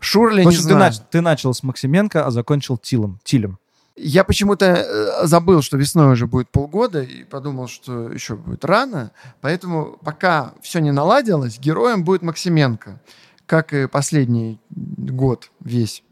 Шурли, 0.00 0.40
В 0.42 0.46
не 0.46 0.48
общем, 0.48 0.62
ты, 0.62 0.74
знаю. 0.74 0.90
нач- 0.92 1.02
ты 1.10 1.20
начал 1.20 1.54
с 1.54 1.62
Максименко, 1.62 2.26
а 2.26 2.30
закончил 2.30 2.76
Тилом. 2.76 3.20
Тилем. 3.22 3.58
Я 3.94 4.24
почему-то 4.24 4.64
э, 4.66 5.26
забыл, 5.26 5.60
что 5.60 5.76
весной 5.76 6.12
уже 6.14 6.26
будет 6.26 6.48
полгода, 6.48 7.02
и 7.02 7.24
подумал, 7.24 7.68
что 7.68 8.10
еще 8.10 8.36
будет 8.36 8.64
рано. 8.64 9.10
Поэтому 9.42 9.98
пока 10.02 10.54
все 10.62 10.80
не 10.80 10.92
наладилось, 10.92 11.58
героем 11.58 12.02
будет 12.02 12.22
Максименко, 12.22 13.00
как 13.46 13.72
и 13.72 13.86
последний 13.86 14.60
год 14.70 15.50
весь. 15.60 16.02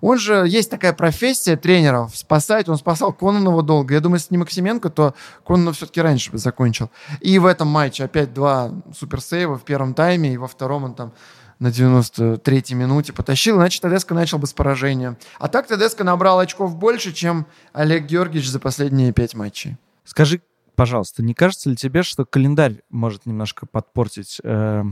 Он 0.00 0.18
же, 0.18 0.46
есть 0.46 0.70
такая 0.70 0.92
профессия 0.92 1.56
тренеров, 1.56 2.16
спасать. 2.16 2.68
Он 2.68 2.76
спасал 2.76 3.12
Кононова 3.12 3.62
долго. 3.62 3.94
Я 3.94 4.00
думаю, 4.00 4.18
если 4.18 4.34
не 4.34 4.38
Максименко, 4.38 4.90
то 4.90 5.14
Кононов 5.46 5.76
все-таки 5.76 6.00
раньше 6.00 6.30
бы 6.30 6.38
закончил. 6.38 6.90
И 7.20 7.38
в 7.38 7.46
этом 7.46 7.68
матче 7.68 8.04
опять 8.04 8.32
два 8.32 8.72
суперсейва 8.96 9.58
в 9.58 9.64
первом 9.64 9.94
тайме, 9.94 10.34
и 10.34 10.36
во 10.36 10.46
втором 10.46 10.84
он 10.84 10.94
там 10.94 11.12
на 11.58 11.68
93-й 11.68 12.74
минуте 12.74 13.12
потащил, 13.12 13.56
иначе 13.56 13.80
Тедеско 13.80 14.14
начал 14.14 14.38
бы 14.38 14.46
с 14.46 14.52
поражения. 14.52 15.16
А 15.40 15.48
так 15.48 15.66
Тедеско 15.66 16.04
набрал 16.04 16.38
очков 16.38 16.76
больше, 16.76 17.12
чем 17.12 17.46
Олег 17.72 18.04
Георгиевич 18.04 18.48
за 18.48 18.60
последние 18.60 19.12
пять 19.12 19.34
матчей. 19.34 19.76
Скажи, 20.04 20.40
пожалуйста, 20.78 21.24
не 21.24 21.34
кажется 21.34 21.68
ли 21.70 21.74
тебе, 21.74 22.04
что 22.04 22.24
календарь 22.24 22.82
может 22.88 23.26
немножко 23.26 23.66
подпортить 23.66 24.40
э, 24.44 24.84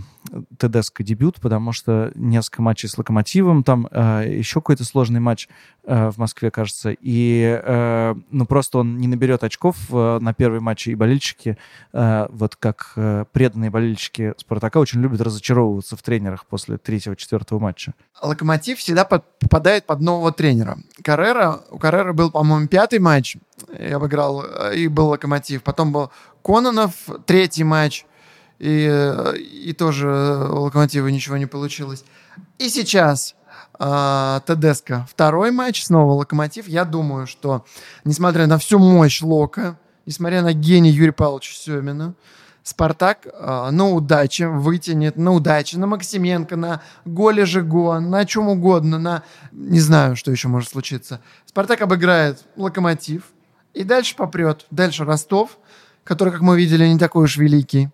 ТДСК 0.58 1.04
дебют, 1.04 1.36
потому 1.40 1.70
что 1.70 2.10
несколько 2.16 2.60
матчей 2.60 2.88
с 2.88 2.98
Локомотивом, 2.98 3.62
там 3.62 3.86
э, 3.92 4.24
еще 4.36 4.54
какой-то 4.54 4.82
сложный 4.82 5.20
матч 5.20 5.48
э, 5.84 6.10
в 6.10 6.18
Москве, 6.18 6.50
кажется, 6.50 6.90
и 6.90 7.60
э, 7.64 8.14
ну 8.32 8.46
просто 8.46 8.78
он 8.78 8.96
не 8.96 9.06
наберет 9.06 9.44
очков 9.44 9.76
э, 9.90 10.18
на 10.20 10.34
первой 10.34 10.58
матче, 10.58 10.90
и 10.90 10.96
болельщики, 10.96 11.56
э, 11.92 12.26
вот 12.30 12.56
как 12.56 12.92
э, 12.96 13.24
преданные 13.30 13.70
болельщики 13.70 14.34
Спартака, 14.38 14.80
очень 14.80 15.00
любят 15.00 15.20
разочаровываться 15.20 15.96
в 15.96 16.02
тренерах 16.02 16.46
после 16.46 16.78
третьего-четвертого 16.78 17.60
матча. 17.60 17.94
Локомотив 18.20 18.80
всегда 18.80 19.04
под- 19.04 19.38
попадает 19.38 19.86
под 19.86 20.00
нового 20.00 20.32
тренера. 20.32 20.78
Каррера, 21.04 21.60
у 21.70 21.78
Каррера 21.78 22.12
был, 22.12 22.32
по-моему, 22.32 22.66
пятый 22.66 22.98
матч, 22.98 23.36
и 23.78 23.92
обыграл, 23.92 24.44
э, 24.44 24.76
и 24.76 24.88
был 24.88 25.08
Локомотив. 25.08 25.62
Потом 25.62 25.75
был 25.84 26.10
Кононов, 26.42 26.92
третий 27.26 27.64
матч, 27.64 28.06
и, 28.58 29.12
и 29.38 29.72
тоже 29.72 30.08
у 30.08 30.62
Локомотива 30.62 31.08
ничего 31.08 31.36
не 31.36 31.46
получилось. 31.46 32.04
И 32.58 32.68
сейчас 32.68 33.34
э, 33.78 34.40
Тедеско, 34.46 35.06
второй 35.10 35.50
матч, 35.50 35.84
снова 35.84 36.12
Локомотив. 36.12 36.68
Я 36.68 36.84
думаю, 36.84 37.26
что, 37.26 37.64
несмотря 38.04 38.46
на 38.46 38.58
всю 38.58 38.78
мощь 38.78 39.22
Лока, 39.22 39.78
несмотря 40.06 40.42
на 40.42 40.52
гений 40.52 40.90
Юрия 40.90 41.12
Павловича 41.12 41.54
Семина, 41.54 42.14
Спартак 42.62 43.26
э, 43.26 43.68
на 43.70 43.90
удаче 43.90 44.48
вытянет, 44.48 45.16
на 45.16 45.32
удаче, 45.32 45.78
на 45.78 45.86
Максименко, 45.86 46.56
на 46.56 46.82
голе 47.04 47.46
Жиго, 47.46 48.00
на 48.00 48.24
чем 48.24 48.48
угодно, 48.48 48.98
на... 48.98 49.22
Не 49.52 49.78
знаю, 49.78 50.16
что 50.16 50.32
еще 50.32 50.48
может 50.48 50.70
случиться. 50.70 51.20
Спартак 51.44 51.82
обыграет 51.82 52.44
Локомотив 52.56 53.22
и 53.72 53.84
дальше 53.84 54.16
попрет. 54.16 54.66
Дальше 54.72 55.04
Ростов, 55.04 55.58
который, 56.06 56.32
как 56.32 56.40
мы 56.40 56.56
видели, 56.56 56.86
не 56.86 56.98
такой 56.98 57.24
уж 57.24 57.36
великий. 57.36 57.90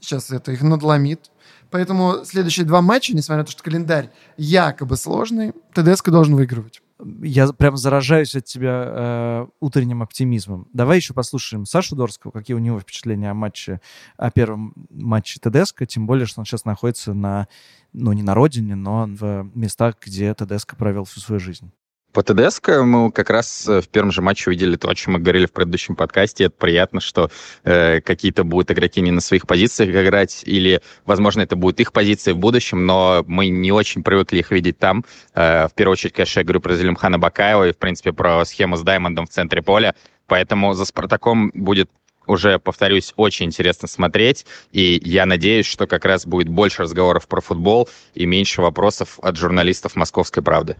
Сейчас 0.00 0.30
это 0.30 0.52
их 0.52 0.62
надломит. 0.62 1.30
Поэтому 1.70 2.24
следующие 2.24 2.64
два 2.64 2.82
матча, 2.82 3.14
несмотря 3.14 3.42
на 3.42 3.44
то, 3.46 3.52
что 3.52 3.62
календарь 3.62 4.10
якобы 4.36 4.96
сложный, 4.96 5.52
ТДСК 5.74 6.10
должен 6.10 6.36
выигрывать. 6.36 6.82
Я 7.22 7.48
прям 7.52 7.76
заражаюсь 7.76 8.34
от 8.34 8.44
тебя 8.44 8.84
э, 8.86 9.46
утренним 9.60 10.02
оптимизмом. 10.02 10.66
Давай 10.72 10.96
еще 10.96 11.14
послушаем 11.14 11.64
Сашу 11.64 11.94
Дорского, 11.94 12.32
какие 12.32 12.56
у 12.56 12.60
него 12.60 12.80
впечатления 12.80 13.30
о 13.30 13.34
матче, 13.34 13.80
о 14.16 14.30
первом 14.30 14.74
матче 14.90 15.38
ТДСК, 15.40 15.86
тем 15.86 16.06
более, 16.06 16.26
что 16.26 16.40
он 16.40 16.44
сейчас 16.44 16.64
находится 16.64 17.14
на, 17.14 17.48
ну, 17.92 18.12
не 18.12 18.22
на 18.22 18.34
родине, 18.34 18.74
но 18.74 19.06
в 19.06 19.50
местах, 19.54 19.96
где 20.04 20.34
ТДСК 20.34 20.76
провел 20.76 21.04
всю 21.04 21.20
свою 21.20 21.38
жизнь. 21.38 21.70
По 22.12 22.22
ТДСК 22.22 22.80
мы 22.84 23.12
как 23.12 23.28
раз 23.28 23.68
э, 23.68 23.82
в 23.82 23.88
первом 23.88 24.12
же 24.12 24.22
матче 24.22 24.48
увидели 24.48 24.76
то, 24.76 24.88
о 24.88 24.94
чем 24.94 25.12
мы 25.14 25.18
говорили 25.18 25.44
в 25.44 25.52
предыдущем 25.52 25.94
подкасте. 25.94 26.44
Это 26.44 26.54
приятно, 26.56 27.00
что 27.00 27.30
э, 27.64 28.00
какие-то 28.00 28.44
будут 28.44 28.70
игроки 28.70 29.02
не 29.02 29.10
на 29.10 29.20
своих 29.20 29.46
позициях 29.46 29.90
играть, 29.90 30.42
или, 30.46 30.80
возможно, 31.04 31.42
это 31.42 31.54
будут 31.54 31.80
их 31.80 31.92
позиции 31.92 32.32
в 32.32 32.38
будущем, 32.38 32.86
но 32.86 33.24
мы 33.26 33.48
не 33.48 33.72
очень 33.72 34.02
привыкли 34.02 34.38
их 34.38 34.50
видеть 34.50 34.78
там. 34.78 35.04
Э, 35.34 35.68
в 35.68 35.74
первую 35.74 35.92
очередь, 35.92 36.14
конечно, 36.14 36.40
я 36.40 36.44
говорю 36.44 36.60
про 36.60 36.74
Зелимхана 36.76 37.18
Бакаева 37.18 37.68
и, 37.68 37.72
в 37.72 37.76
принципе, 37.76 38.14
про 38.14 38.42
схему 38.46 38.76
с 38.76 38.82
Даймондом 38.82 39.26
в 39.26 39.30
центре 39.30 39.60
поля. 39.60 39.94
Поэтому 40.26 40.72
за 40.72 40.86
«Спартаком» 40.86 41.50
будет 41.54 41.90
уже, 42.26 42.58
повторюсь, 42.58 43.12
очень 43.16 43.46
интересно 43.46 43.86
смотреть, 43.88 44.46
и 44.72 45.00
я 45.04 45.26
надеюсь, 45.26 45.66
что 45.66 45.86
как 45.86 46.04
раз 46.04 46.26
будет 46.26 46.48
больше 46.48 46.82
разговоров 46.82 47.26
про 47.26 47.40
футбол 47.40 47.88
и 48.14 48.26
меньше 48.26 48.62
вопросов 48.62 49.18
от 49.20 49.36
журналистов 49.36 49.96
«Московской 49.96 50.42
правды». 50.42 50.76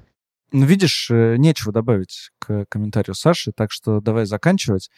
Ну, 0.50 0.64
видишь, 0.64 1.10
э, 1.10 1.36
нечего 1.36 1.72
добавить 1.72 2.30
к 2.38 2.64
комментарию 2.70 3.14
Саши, 3.14 3.52
так 3.52 3.70
что 3.70 4.00
давай 4.00 4.24
заканчивать. 4.24 4.90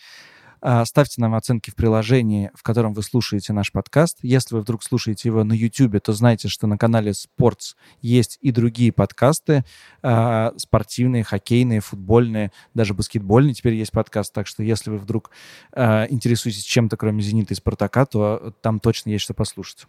А, 0.62 0.84
Ставьте 0.84 1.20
нам 1.20 1.34
оценки 1.34 1.70
в 1.70 1.74
приложении, 1.74 2.50
в 2.54 2.62
котором 2.62 2.92
вы 2.92 3.02
слушаете 3.02 3.52
наш 3.52 3.72
подкаст. 3.72 4.18
Если 4.22 4.54
вы 4.54 4.60
вдруг 4.60 4.82
слушаете 4.82 5.28
его 5.28 5.42
на 5.42 5.54
YouTube, 5.54 6.00
то 6.02 6.12
знайте, 6.12 6.48
что 6.48 6.66
на 6.66 6.76
канале 6.76 7.12
Sports 7.12 7.74
есть 8.02 8.38
и 8.42 8.52
другие 8.52 8.92
подкасты, 8.92 9.64
а, 10.02 10.52
спортивные, 10.56 11.24
хоккейные, 11.24 11.80
футбольные, 11.80 12.52
даже 12.74 12.94
баскетбольные 12.94 13.54
теперь 13.54 13.74
есть 13.74 13.92
подкаст. 13.92 14.32
Так 14.32 14.46
что 14.46 14.62
если 14.62 14.90
вы 14.90 14.98
вдруг 14.98 15.30
а, 15.72 16.06
интересуетесь 16.10 16.64
чем-то, 16.64 16.96
кроме 16.96 17.22
«Зенита» 17.22 17.54
и 17.54 17.56
«Спартака», 17.56 18.04
то 18.06 18.54
там 18.60 18.80
точно 18.80 19.10
есть 19.10 19.24
что 19.24 19.34
послушать. 19.34 19.86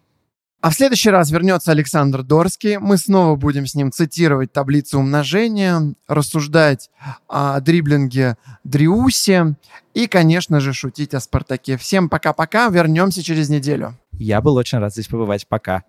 А 0.62 0.70
в 0.70 0.76
следующий 0.76 1.10
раз 1.10 1.32
вернется 1.32 1.72
Александр 1.72 2.22
Дорский. 2.22 2.78
Мы 2.78 2.98
снова 2.98 3.36
будем 3.36 3.66
с 3.66 3.74
ним 3.74 3.92
цитировать 3.92 4.52
таблицу 4.52 5.00
умножения, 5.00 5.96
рассуждать 6.08 6.92
о 7.28 7.60
дриблинге 7.60 8.38
Дриусе 8.64 9.56
и, 9.96 10.06
конечно 10.06 10.60
же, 10.60 10.74
шутить 10.74 11.16
о 11.16 11.20
Спартаке. 11.20 11.78
Всем 11.78 12.10
пока-пока. 12.10 12.70
Вернемся 12.70 13.24
через 13.24 13.50
неделю. 13.50 13.98
Я 14.14 14.40
был 14.40 14.56
очень 14.56 14.78
рад 14.78 14.94
здесь 14.94 15.08
побывать. 15.08 15.48
Пока. 15.48 15.84